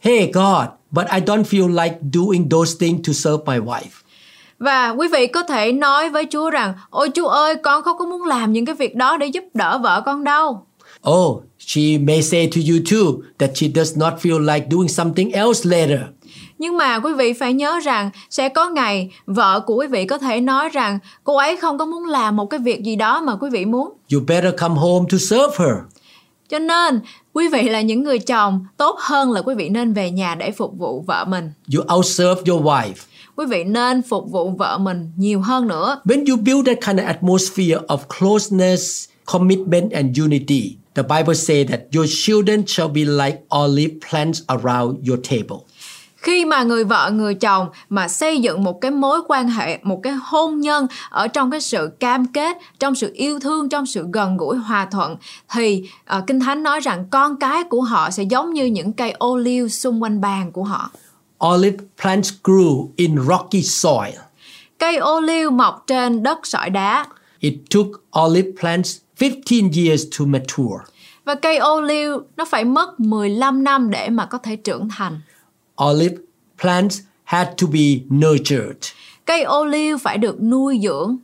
[0.00, 4.04] Hey God, but I don't feel like doing those things to serve my wife.
[4.58, 8.06] Và quý vị có thể nói với Chúa rằng, ôi Chúa ơi, con không có
[8.06, 10.66] muốn làm những cái việc đó để giúp đỡ vợ con đâu.
[11.10, 15.30] Oh, she may say to you too that she does not feel like doing something
[15.30, 16.00] else later.
[16.58, 20.18] Nhưng mà quý vị phải nhớ rằng sẽ có ngày vợ của quý vị có
[20.18, 23.36] thể nói rằng cô ấy không có muốn làm một cái việc gì đó mà
[23.40, 23.92] quý vị muốn.
[24.12, 25.76] You better come home to serve her.
[26.48, 27.00] Cho nên
[27.34, 30.50] quý vị là những người chồng tốt hơn là quý vị nên về nhà để
[30.50, 31.50] phục vụ vợ mình.
[31.74, 32.94] You outserve your wife.
[33.36, 36.00] Quý vị nên phục vụ vợ mình nhiều hơn nữa.
[36.04, 41.68] When you build that kind of atmosphere of closeness, commitment, and unity, the Bible says
[41.68, 45.58] that your children shall be like olive plants around your table.
[46.24, 50.00] Khi mà người vợ người chồng mà xây dựng một cái mối quan hệ, một
[50.02, 54.06] cái hôn nhân ở trong cái sự cam kết, trong sự yêu thương, trong sự
[54.12, 55.16] gần gũi hòa thuận
[55.52, 59.10] thì uh, Kinh Thánh nói rằng con cái của họ sẽ giống như những cây
[59.10, 60.90] ô liu xung quanh bàn của họ.
[61.46, 64.14] Olive plants grew in rocky soil.
[64.78, 67.06] Cây ô liu mọc trên đất sỏi đá
[67.38, 67.86] It took
[68.24, 70.84] olive plants 15 years to mature.
[71.24, 75.20] và cây ô liu nó phải mất 15 năm để mà có thể trưởng thành.
[75.82, 76.14] Olive
[76.62, 78.76] plants had to be nurtured.
[79.24, 81.16] Cây ô liu phải được nuôi dưỡng.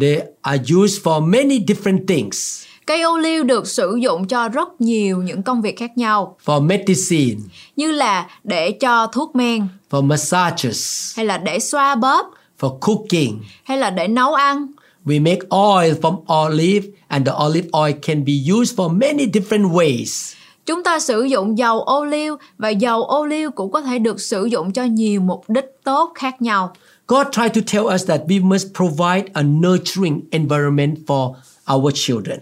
[0.00, 2.64] They are used for many different things.
[2.86, 6.62] Cây ô liu được sử dụng cho rất nhiều những công việc khác nhau For
[6.62, 7.40] medicine,
[7.76, 12.26] như là để cho thuốc men for massages, hay là để xoa bóp
[12.60, 13.40] for cooking.
[13.64, 14.66] hay là để nấu ăn.
[15.04, 19.72] We make oil from olive and the olive oil can be used for many different
[19.72, 20.34] ways.
[20.66, 24.20] Chúng ta sử dụng dầu ô liu và dầu ô liu cũng có thể được
[24.20, 26.72] sử dụng cho nhiều mục đích tốt khác nhau.
[27.08, 31.34] God tried to tell us that we must provide a nurturing environment for
[31.74, 32.38] our children.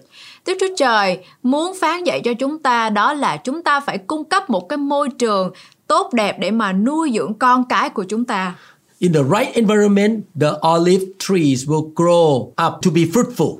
[0.46, 4.24] Đức Chúa Trời muốn phán dạy cho chúng ta đó là chúng ta phải cung
[4.24, 5.52] cấp một cái môi trường
[5.86, 8.54] tốt đẹp để mà nuôi dưỡng con cái của chúng ta.
[8.98, 13.56] In the right environment, the olive trees will grow up to be fruitful.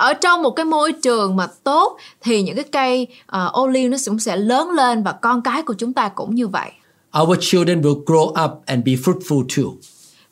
[0.00, 3.88] Ở trong một cái môi trường mà tốt thì những cái cây uh, ô liu
[3.88, 6.70] nó cũng sẽ lớn lên và con cái của chúng ta cũng như vậy.
[7.20, 9.70] Our children will grow up and be fruitful too.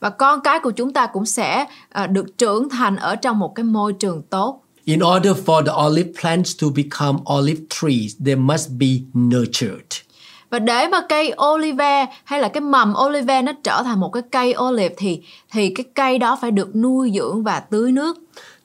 [0.00, 1.66] Và con cái của chúng ta cũng sẽ
[2.04, 4.62] uh, được trưởng thành ở trong một cái môi trường tốt.
[4.84, 10.08] In order for the olive plants to become olive trees, they must be nurtured.
[10.50, 14.22] Và để mà cây olive hay là cái mầm olive nó trở thành một cái
[14.30, 18.16] cây olive thì thì cái cây đó phải được nuôi dưỡng và tưới nước.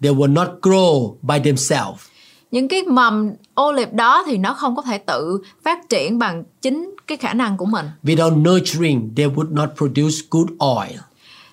[0.03, 2.07] They will not grow by themselves.
[2.51, 6.95] Những cái mầm olive đó thì nó không có thể tự phát triển bằng chính
[7.07, 7.85] cái khả năng của mình.
[8.03, 10.99] Without nurturing, they would not produce good oil.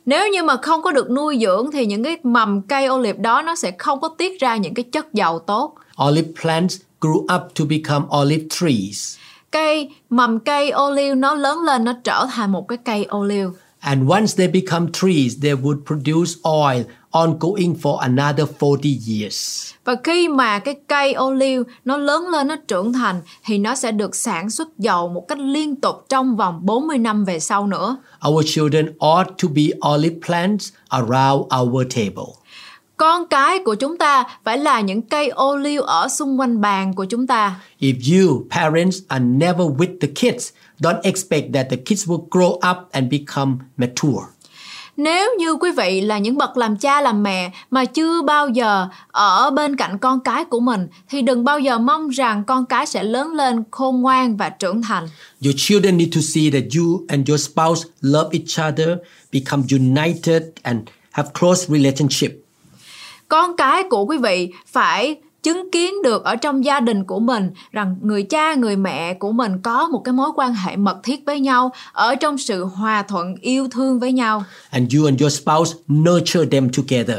[0.06, 3.42] Nếu như mà không có được nuôi dưỡng thì những cái mầm cây olive đó
[3.42, 5.74] nó sẽ không có tiết ra những cái chất dầu tốt.
[6.04, 9.16] Olive plants grew up to become olive trees.
[9.50, 13.24] Cây mầm cây ô liu nó lớn lên nó trở thành một cái cây ô
[13.24, 13.52] liu.
[13.80, 19.70] And once they become trees, they would produce oil ongoing for another 40 years.
[19.85, 23.75] Và khi mà cái cây ô liu nó lớn lên nó trưởng thành thì nó
[23.75, 27.66] sẽ được sản xuất dầu một cách liên tục trong vòng 40 năm về sau
[27.66, 27.96] nữa.
[28.29, 29.62] Our children ought to be
[29.94, 32.40] olive plants around our table.
[32.96, 36.94] Con cái của chúng ta phải là những cây ô liu ở xung quanh bàn
[36.94, 37.61] của chúng ta.
[37.81, 42.53] If you, parents, are never with the kids, don't expect that the kids will grow
[42.53, 44.25] up and become mature.
[45.02, 48.88] Nếu như quý vị là những bậc làm cha làm mẹ mà chưa bao giờ
[49.08, 52.86] ở bên cạnh con cái của mình thì đừng bao giờ mong rằng con cái
[52.86, 55.08] sẽ lớn lên khôn ngoan và trưởng thành.
[55.44, 58.88] Your children need to see that you and your spouse love each other,
[59.32, 60.78] become united, and
[61.10, 62.30] have close relationship.
[63.28, 67.50] Con cái của quý vị phải chứng kiến được ở trong gia đình của mình
[67.72, 71.20] rằng người cha người mẹ của mình có một cái mối quan hệ mật thiết
[71.26, 75.40] với nhau ở trong sự hòa thuận yêu thương với nhau And you and your
[75.40, 77.18] spouse nurture them together.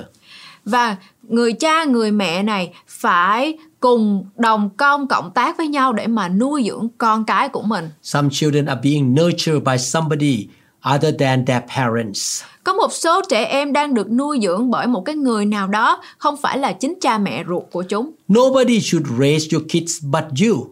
[0.65, 0.95] và
[1.29, 6.29] người cha người mẹ này phải cùng đồng công cộng tác với nhau để mà
[6.29, 10.47] nuôi dưỡng con cái của mình Some children are being nurtured by somebody
[10.95, 12.43] other than their parents.
[12.63, 16.01] có một số trẻ em đang được nuôi dưỡng bởi một cái người nào đó
[16.17, 20.23] không phải là chính cha mẹ ruột của chúng Nobody should raise your kids but
[20.45, 20.67] you.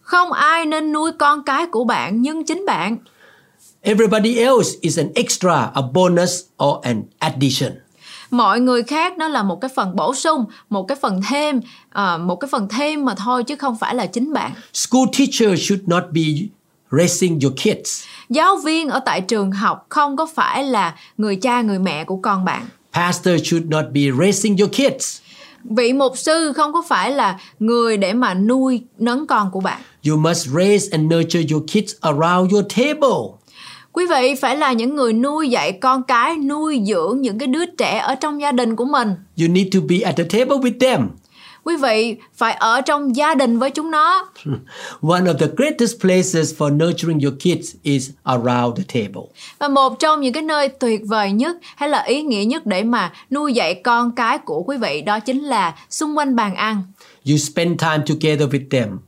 [0.00, 2.96] không ai nên nuôi con cái của bạn nhưng chính bạn
[3.80, 7.72] Everybody else is an extra, a bonus, or an addition.
[8.30, 11.60] mọi người khác nó là một cái phần bổ sung một cái phần thêm
[11.92, 15.60] ờ, một cái phần thêm mà thôi chứ không phải là chính bạn School teachers
[15.68, 16.22] should not be
[16.98, 18.02] raising your kids.
[18.30, 22.16] giáo viên ở tại trường học không có phải là người cha người mẹ của
[22.16, 25.18] con bạn Pastor should not be raising your kids.
[25.64, 29.80] vị mục sư không có phải là người để mà nuôi nấng con của bạn
[30.08, 33.18] You must raise and nurture your kids around your table.
[33.92, 37.66] quý vị phải là những người nuôi dạy con cái nuôi dưỡng những cái đứa
[37.66, 39.08] trẻ ở trong gia đình của mình
[39.40, 41.08] You need to be at the table with them.
[41.64, 44.28] Quý vị phải ở trong gia đình với chúng nó
[45.00, 49.22] One of the greatest places for nurturing your kids is around the table.
[49.58, 52.82] và một trong những cái nơi tuyệt vời nhất hay là ý nghĩa nhất để
[52.84, 56.82] mà nuôi dạy con cái của quý vị đó chính là xung quanh bàn ăn
[57.30, 58.98] You spend time together with them.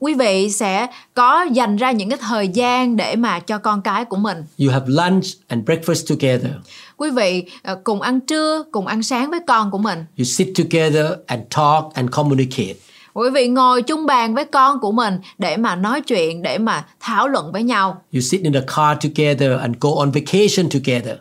[0.00, 4.04] Quý vị sẽ có dành ra những cái thời gian để mà cho con cái
[4.04, 6.50] của mình You have lunch and breakfast together.
[6.96, 10.48] quý vị ờ, cùng ăn trưa cùng ăn sáng với con của mình You sit
[10.58, 12.74] together and talk and communicate.
[13.14, 16.84] quý vị ngồi chung bàn với con của mình để mà nói chuyện để mà
[17.00, 21.16] thảo luận với nhau You sit in the car together and go on vacation together.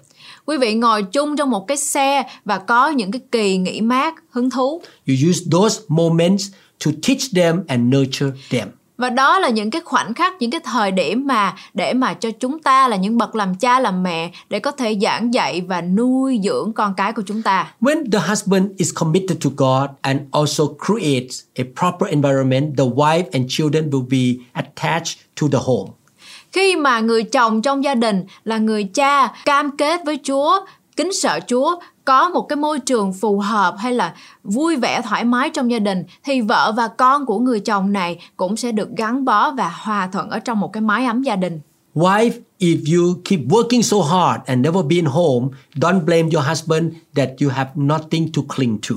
[0.45, 4.13] quý vị ngồi chung trong một cái xe và có những cái kỳ nghỉ mát
[4.31, 6.43] hứng thú You use those moments
[6.85, 8.67] to teach them and nurture them.
[8.97, 12.31] và đó là những cái khoảnh khắc những cái thời điểm mà để mà cho
[12.39, 15.81] chúng ta là những bậc làm cha làm mẹ để có thể giảng dạy và
[15.81, 20.19] nuôi dưỡng con cái của chúng ta When the husband is committed to God and
[20.31, 25.91] also creates a proper environment, the wife and children will be attached to the home.
[26.51, 31.13] khi mà người chồng trong gia đình là người cha cam kết với Chúa kính
[31.13, 34.13] sợ Chúa có một cái môi trường phù hợp hay là
[34.43, 38.19] vui vẻ thoải mái trong gia đình thì vợ và con của người chồng này
[38.37, 41.35] cũng sẽ được gắn bó và hòa thuận ở trong một cái mái ấm gia
[41.35, 41.59] đình
[41.95, 46.93] Wife, if you keep working so hard and never been home, don't blame your husband
[47.15, 48.95] that you have nothing to cling to.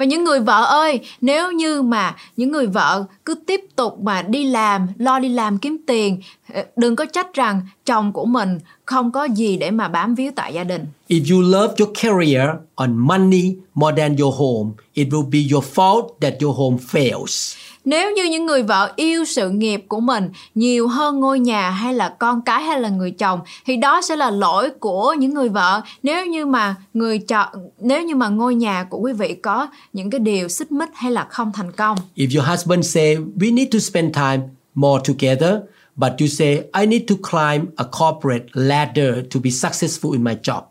[0.00, 4.22] Và những người vợ ơi, nếu như mà những người vợ cứ tiếp tục mà
[4.22, 6.20] đi làm, lo đi làm kiếm tiền,
[6.52, 10.32] ờ, đừng có trách rằng chồng của mình không có gì để mà bám víu
[10.36, 10.86] tại gia đình.
[11.08, 15.64] If you love your career on money more than your home, it will be your
[15.74, 17.56] fault that your home fails.
[17.84, 21.94] Nếu như những người vợ yêu sự nghiệp của mình nhiều hơn ngôi nhà hay
[21.94, 25.48] là con cái hay là người chồng thì đó sẽ là lỗi của những người
[25.48, 25.82] vợ.
[26.02, 27.48] Nếu như mà người chồng
[27.80, 31.12] nếu như mà ngôi nhà của quý vị có những cái điều xích mích hay
[31.12, 34.40] là không thành công If your husband say we need to spend time
[34.74, 35.54] more together,
[35.96, 40.34] but you say I need to climb a corporate ladder to be successful in my
[40.42, 40.62] job.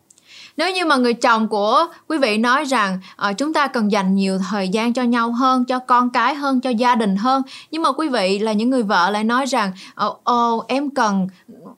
[0.59, 4.15] Nếu như mà người chồng của quý vị nói rằng ờ, chúng ta cần dành
[4.15, 7.41] nhiều thời gian cho nhau hơn, cho con cái hơn, cho gia đình hơn,
[7.71, 11.27] nhưng mà quý vị là những người vợ lại nói rằng ồ ồ, em cần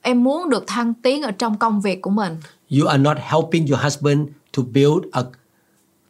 [0.02, 2.36] em muốn được thăng tiến ở trong công việc của mình.
[2.70, 5.22] You are not helping your husband to build a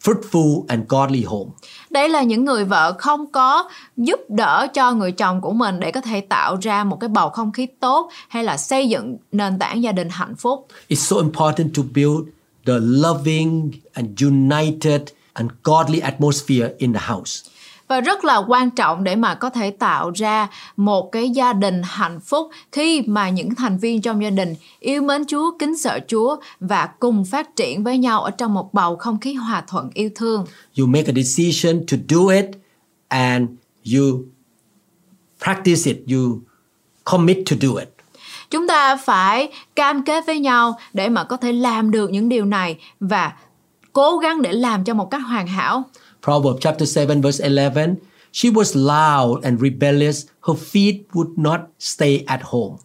[0.04, 1.50] fruitful and godly home.
[1.90, 5.90] Đây là những người vợ không có giúp đỡ cho người chồng của mình để
[5.90, 9.58] có thể tạo ra một cái bầu không khí tốt hay là xây dựng nền
[9.58, 10.66] tảng gia đình hạnh phúc.
[10.88, 12.28] It's so important to build
[12.66, 17.52] the loving and united and godly atmosphere in the house.
[17.92, 21.82] và rất là quan trọng để mà có thể tạo ra một cái gia đình
[21.84, 25.98] hạnh phúc khi mà những thành viên trong gia đình yêu mến Chúa, kính sợ
[26.08, 29.90] Chúa và cùng phát triển với nhau ở trong một bầu không khí hòa thuận
[29.94, 30.46] yêu thương.
[30.78, 32.46] You make a decision to do it
[33.08, 33.48] and
[33.94, 34.24] you
[35.44, 36.40] practice it, you
[37.04, 37.91] commit to do it.
[38.52, 42.44] Chúng ta phải cam kết với nhau để mà có thể làm được những điều
[42.44, 43.32] này và
[43.92, 45.82] cố gắng để làm cho một cách hoàn hảo.
[46.22, 47.94] Proverbs chapter 7 verse 11
[48.32, 52.76] She was loud and rebellious, her feet would not stay at home.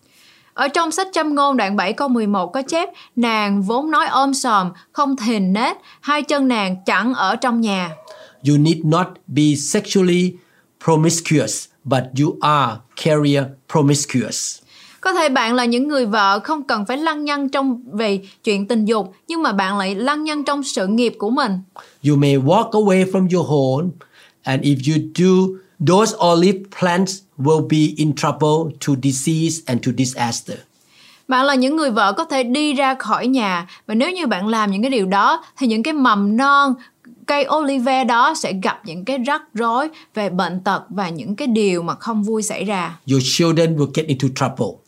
[0.54, 4.34] Ở trong sách châm ngôn đoạn 7 câu 11 có chép Nàng vốn nói ôm
[4.34, 7.92] sòm, không thìn nết, hai chân nàng chẳng ở trong nhà.
[8.50, 10.34] You need not be sexually
[10.86, 12.74] promiscuous, but you are
[13.06, 14.67] career promiscuous.
[15.08, 18.68] Có thể bạn là những người vợ không cần phải lăng nhăng trong về chuyện
[18.68, 21.52] tình dục, nhưng mà bạn lại lăng nhăng trong sự nghiệp của mình.
[22.08, 23.90] You may walk away from your home,
[24.44, 25.54] and if you do,
[25.96, 30.58] those olive plants will be in trouble to disease and to disaster.
[31.28, 34.48] Bạn là những người vợ có thể đi ra khỏi nhà và nếu như bạn
[34.48, 36.74] làm những cái điều đó thì những cái mầm non
[37.26, 41.48] cây olive đó sẽ gặp những cái rắc rối về bệnh tật và những cái
[41.48, 43.00] điều mà không vui xảy ra.
[43.12, 44.87] Your children will get into trouble.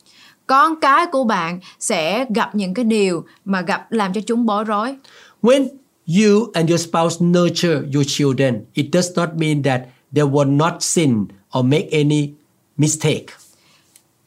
[0.50, 4.64] Con cái của bạn sẽ gặp những cái điều mà gặp làm cho chúng bối
[4.64, 4.96] rối.
[5.42, 5.68] When
[6.06, 9.80] you and your spouse nurture your children, it does not mean that
[10.14, 11.24] they will not sin
[11.58, 12.30] or make any
[12.76, 13.26] mistake.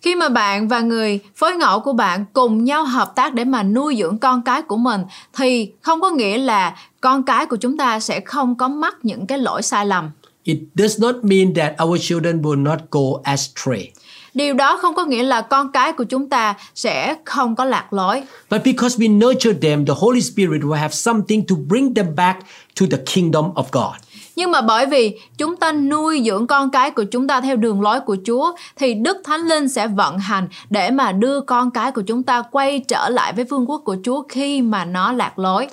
[0.01, 3.63] Khi mà bạn và người phối ngẫu của bạn cùng nhau hợp tác để mà
[3.63, 5.01] nuôi dưỡng con cái của mình
[5.37, 9.27] thì không có nghĩa là con cái của chúng ta sẽ không có mắc những
[9.27, 10.11] cái lỗi sai lầm.
[10.43, 13.91] It does not mean that our children will not go astray.
[14.33, 17.93] Điều đó không có nghĩa là con cái của chúng ta sẽ không có lạc
[17.93, 18.23] lối.
[18.49, 22.39] But because we nurture them, the Holy Spirit will have something to bring them back
[22.79, 23.95] to the kingdom of God.
[24.35, 27.81] Nhưng mà bởi vì chúng ta nuôi dưỡng con cái của chúng ta theo đường
[27.81, 31.91] lối của Chúa thì Đức Thánh Linh sẽ vận hành để mà đưa con cái
[31.91, 35.39] của chúng ta quay trở lại với vương quốc của Chúa khi mà nó lạc
[35.39, 35.67] lối.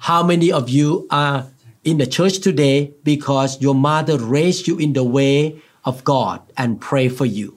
[0.00, 1.42] How many of you are
[1.82, 5.50] in the church today because your mother raised you in the way
[5.82, 7.52] of God and pray for you?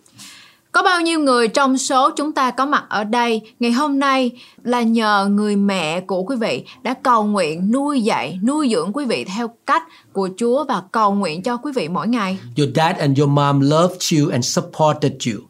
[0.75, 4.31] Có bao nhiêu người trong số chúng ta có mặt ở đây ngày hôm nay
[4.63, 9.05] là nhờ người mẹ của quý vị đã cầu nguyện nuôi dạy, nuôi dưỡng quý
[9.05, 12.37] vị theo cách của Chúa và cầu nguyện cho quý vị mỗi ngày.
[12.57, 15.41] Your dad and your mom loved you and supported you.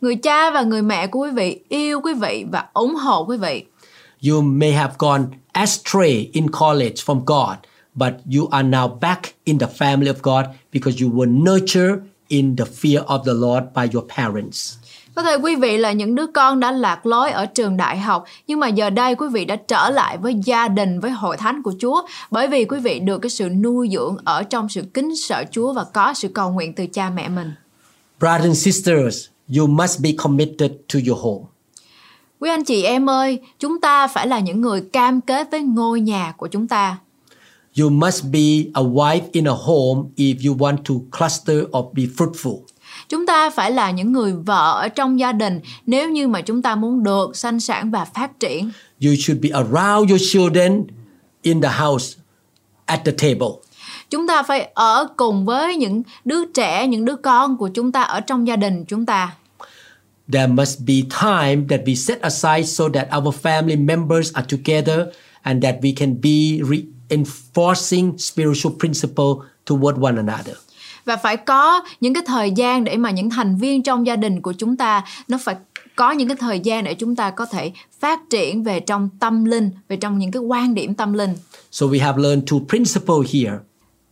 [0.00, 3.36] Người cha và người mẹ của quý vị yêu quý vị và ủng hộ quý
[3.36, 3.64] vị.
[4.30, 7.56] You may have gone astray in college from God,
[7.94, 12.56] but you are now back in the family of God because you were nurtured in
[12.56, 14.74] the fear of the Lord by your parents.
[15.14, 18.24] Có thể quý vị là những đứa con đã lạc lối ở trường đại học
[18.46, 21.62] nhưng mà giờ đây quý vị đã trở lại với gia đình với hội thánh
[21.62, 25.16] của Chúa bởi vì quý vị được cái sự nuôi dưỡng ở trong sự kính
[25.16, 27.52] sợ Chúa và có sự cầu nguyện từ cha mẹ mình.
[28.20, 29.26] Brothers and sisters,
[29.58, 31.44] you must be committed to your home.
[32.40, 36.00] Quý anh chị em ơi, chúng ta phải là những người cam kết với ngôi
[36.00, 36.98] nhà của chúng ta.
[37.78, 42.02] You must be a wife in a home if you want to cluster or be
[42.16, 42.58] fruitful.
[43.08, 46.62] Chúng ta phải là những người vợ ở trong gia đình nếu như mà chúng
[46.62, 48.70] ta muốn được sanh sản và phát triển.
[49.04, 50.86] You should be around your children
[51.42, 52.18] in the house
[52.86, 53.48] at the table.
[54.10, 58.02] Chúng ta phải ở cùng với những đứa trẻ, những đứa con của chúng ta
[58.02, 59.36] ở trong gia đình chúng ta.
[60.32, 64.98] There must be time that we set aside so that our family members are together
[65.42, 66.64] and that we can be
[67.12, 70.56] reinforcing spiritual principle toward one another.
[71.04, 74.40] Và phải có những cái thời gian để mà những thành viên trong gia đình
[74.40, 75.56] của chúng ta nó phải
[75.96, 79.44] có những cái thời gian để chúng ta có thể phát triển về trong tâm
[79.44, 81.34] linh, về trong những cái quan điểm tâm linh.
[81.70, 83.58] So we have learned two principles here.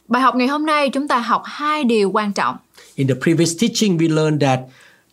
[0.09, 2.57] Bài học ngày hôm nay chúng ta học hai điều quan trọng.
[2.95, 4.61] In the previous teaching, we learned that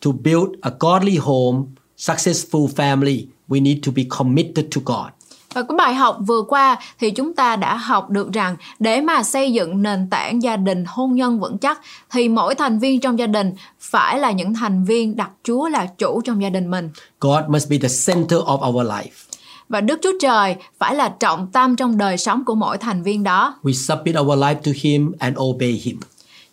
[0.04, 1.64] to build a godly home,
[1.96, 5.17] successful family, we need to be committed to God.
[5.54, 9.22] Và cái bài học vừa qua thì chúng ta đã học được rằng để mà
[9.22, 11.80] xây dựng nền tảng gia đình hôn nhân vững chắc
[12.10, 15.86] thì mỗi thành viên trong gia đình phải là những thành viên đặt Chúa là
[15.98, 16.90] chủ trong gia đình mình.
[17.20, 19.28] God must be the center of our life.
[19.68, 23.22] Và Đức Chúa Trời phải là trọng tâm trong đời sống của mỗi thành viên
[23.22, 23.54] đó.
[23.62, 26.00] We submit our life to Him and obey Him.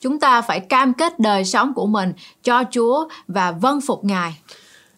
[0.01, 4.37] Chúng ta phải cam kết đời sống của mình cho Chúa và vâng phục Ngài.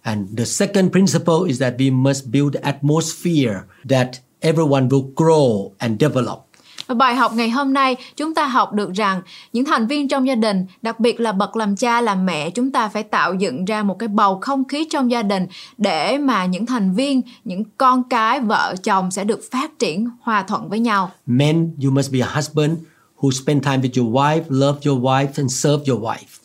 [0.07, 4.07] And the second principle is that we must build atmosphere that
[4.39, 6.39] everyone will grow and develop.
[6.87, 9.21] Và bài học ngày hôm nay chúng ta học được rằng
[9.53, 12.71] những thành viên trong gia đình, đặc biệt là bậc làm cha làm mẹ, chúng
[12.71, 15.47] ta phải tạo dựng ra một cái bầu không khí trong gia đình
[15.77, 20.43] để mà những thành viên, những con cái, vợ chồng sẽ được phát triển hòa
[20.43, 21.11] thuận với nhau.
[21.25, 22.77] Men, you must be a husband
[23.17, 26.36] who spend time with your wife, love your wife, and serve your wife.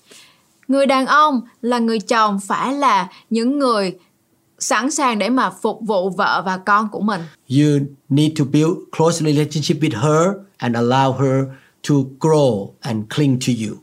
[0.73, 3.95] Người đàn ông là người chồng phải là những người
[4.59, 7.21] sẵn sàng để mà phục vụ vợ và con của mình.
[7.49, 11.45] You need to build close relationship with her and allow her
[11.89, 13.77] to grow and cling to you.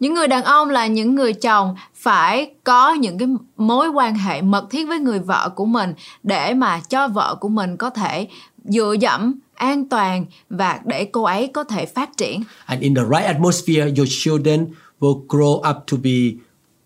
[0.00, 4.42] Những người đàn ông là những người chồng phải có những cái mối quan hệ
[4.42, 8.28] mật thiết với người vợ của mình để mà cho vợ của mình có thể
[8.64, 12.42] dựa dẫm an toàn và để cô ấy có thể phát triển.
[12.66, 14.66] And in the right atmosphere, your children
[15.00, 16.32] will grow up to be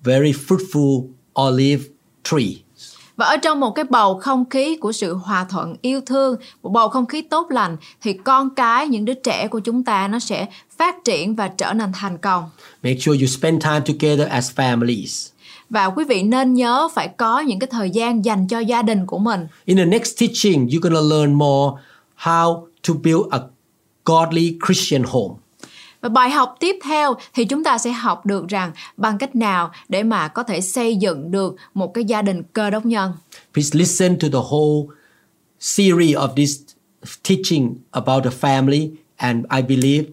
[0.05, 1.07] very fruitful
[1.41, 1.85] olive
[2.25, 2.63] tree.
[3.17, 6.71] Và ở trong một cái bầu không khí của sự hòa thuận, yêu thương, một
[6.71, 10.19] bầu không khí tốt lành thì con cái, những đứa trẻ của chúng ta nó
[10.19, 10.47] sẽ
[10.79, 12.45] phát triển và trở nên thành công.
[12.83, 15.29] Make sure you spend time together as families.
[15.71, 19.07] Và quý vị nên nhớ phải có những cái thời gian dành cho gia đình
[19.07, 19.47] của mình.
[19.65, 21.83] In the next teaching, you're going to learn more
[22.23, 23.39] how to build a
[24.05, 25.35] godly Christian home.
[26.03, 29.71] Và bài học tiếp theo thì chúng ta sẽ học được rằng bằng cách nào
[29.89, 33.13] để mà có thể xây dựng được một cái gia đình cơ đốc nhân.
[33.55, 34.87] Please listen to the whole
[35.61, 36.61] series of this
[37.29, 40.05] teaching about the family, and I believe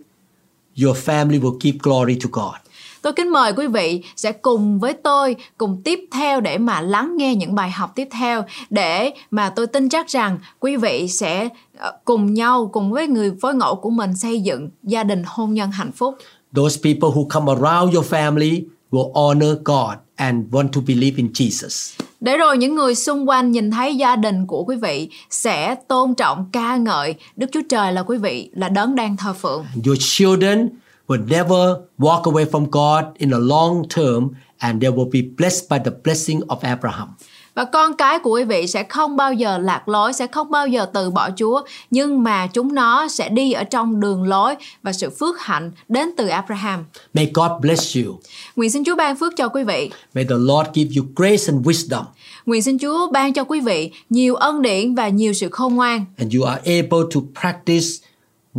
[0.86, 2.69] your family will give glory to God.
[3.02, 7.18] Tôi kính mời quý vị sẽ cùng với tôi cùng tiếp theo để mà lắng
[7.18, 11.50] nghe những bài học tiếp theo để mà tôi tin chắc rằng quý vị sẽ
[11.78, 15.54] ờ, cùng nhau cùng với người phối ngẫu của mình xây dựng gia đình hôn
[15.54, 16.16] nhân hạnh phúc.
[16.56, 21.28] Those people who come around your family will honor God and want to believe in
[21.34, 22.00] Jesus.
[22.20, 26.16] Để rồi những người xung quanh nhìn thấy gia đình của quý vị sẽ tôn
[26.16, 29.66] trọng ca ngợi Đức Chúa Trời là quý vị là đấng đang thờ phượng.
[29.86, 30.70] Your children
[31.10, 34.30] will never walk away from God in the long term
[34.60, 37.08] and they will be blessed by the blessing of Abraham.
[37.56, 40.68] Và con cái của quý vị sẽ không bao giờ lạc lối, sẽ không bao
[40.68, 44.94] giờ từ bỏ Chúa, nhưng mà chúng nó sẽ đi ở trong đường lối và
[44.94, 46.86] sự phước hạnh đến từ Abraham.
[47.14, 48.20] May God bless you.
[48.56, 49.92] Nguyện xin Chúa ban phước cho quý vị.
[50.14, 52.04] May the Lord give you grace and wisdom
[52.50, 56.06] Nguyện xin Chúa ban cho quý vị nhiều ân điển và nhiều sự khôn ngoan
[56.18, 57.88] and you are able to practice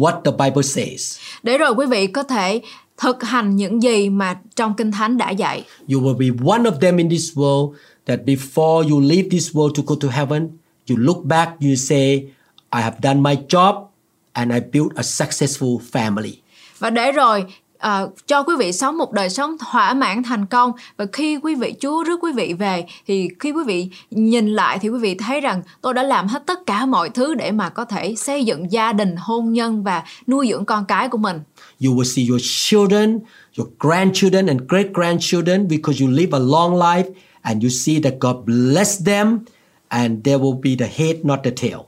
[0.01, 1.18] what the Bible says.
[1.42, 2.61] để rồi quý vị có thể
[2.98, 5.64] thực hành những gì mà trong Kinh Thánh đã dạy.
[5.92, 7.72] You will be one of them in this world
[8.07, 10.48] that before you leave this world to go to heaven,
[10.90, 12.22] you look back, you say,
[12.70, 13.74] I have done my job
[14.32, 16.32] and I built a successful family.
[16.78, 17.44] Và để rồi
[17.80, 21.54] ờ, cho quý vị sống một đời sống thỏa mãn thành công và khi quý
[21.54, 25.14] vị Chúa rước quý vị về thì khi quý vị nhìn lại thì quý vị
[25.14, 28.44] thấy rằng tôi đã làm hết tất cả mọi thứ để mà có thể xây
[28.44, 31.40] dựng gia đình, hôn nhân và nuôi dưỡng con cái của mình.
[31.84, 33.18] You will see your children,
[33.58, 37.10] your grandchildren, and great grandchildren because you live a long life
[37.42, 39.38] and you see that God bless them
[39.88, 41.80] and they will be the head, not the tail.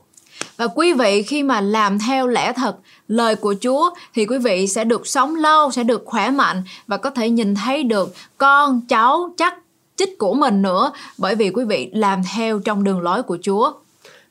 [0.57, 2.75] Và quý vị khi mà làm theo lẽ thật
[3.07, 6.97] lời của Chúa thì quý vị sẽ được sống lâu, sẽ được khỏe mạnh và
[6.97, 9.53] có thể nhìn thấy được con cháu chắc
[9.95, 13.71] chích của mình nữa bởi vì quý vị làm theo trong đường lối của Chúa.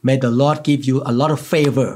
[0.02, 1.88] May the Lord give you a lot of favor.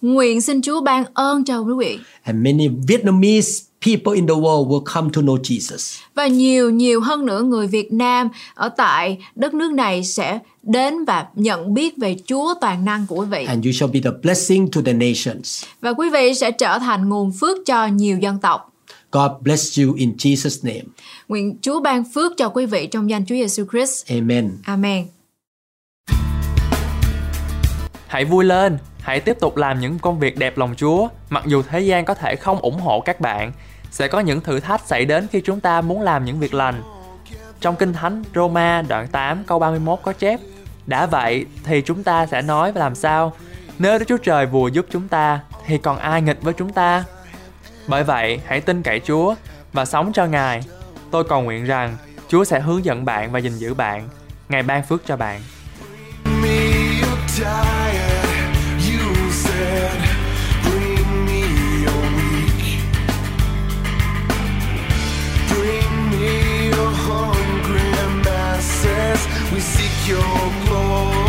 [0.00, 4.68] Nguyện xin Chúa ban ơn cho quý vị And many Vietnamese people in the world
[4.68, 6.00] will come to know Jesus.
[6.14, 11.04] và nhiều nhiều hơn nữa người Việt Nam ở tại đất nước này sẽ đến
[11.04, 14.10] và nhận biết về Chúa toàn năng của quý vị And you shall be the
[14.22, 15.64] blessing to the nations.
[15.80, 18.68] và quý vị sẽ trở thành nguồn phước cho nhiều dân tộc.
[19.12, 20.84] God bless you in Jesus' name.
[21.28, 24.06] Nguyện Chúa ban phước cho quý vị trong danh Chúa Giêsu Christ.
[24.10, 24.50] Amen.
[24.64, 25.06] Amen.
[28.06, 31.62] Hãy vui lên, hãy tiếp tục làm những công việc đẹp lòng Chúa, mặc dù
[31.62, 33.52] thế gian có thể không ủng hộ các bạn.
[33.92, 36.82] Sẽ có những thử thách xảy đến khi chúng ta muốn làm những việc lành.
[37.60, 40.40] Trong Kinh Thánh Roma đoạn 8 câu 31 có chép
[40.86, 43.32] Đã vậy thì chúng ta sẽ nói và làm sao?
[43.78, 47.04] Nếu Đức Chúa Trời vừa giúp chúng ta thì còn ai nghịch với chúng ta?
[47.86, 49.34] Bởi vậy, hãy tin cậy Chúa
[49.72, 50.62] và sống cho Ngài.
[51.10, 51.96] Tôi cầu nguyện rằng
[52.28, 54.08] Chúa sẽ hướng dẫn bạn và gìn giữ bạn.
[54.48, 55.40] Ngài ban phước cho bạn.
[56.42, 56.72] me
[68.84, 70.18] We seek your
[70.64, 71.22] glory.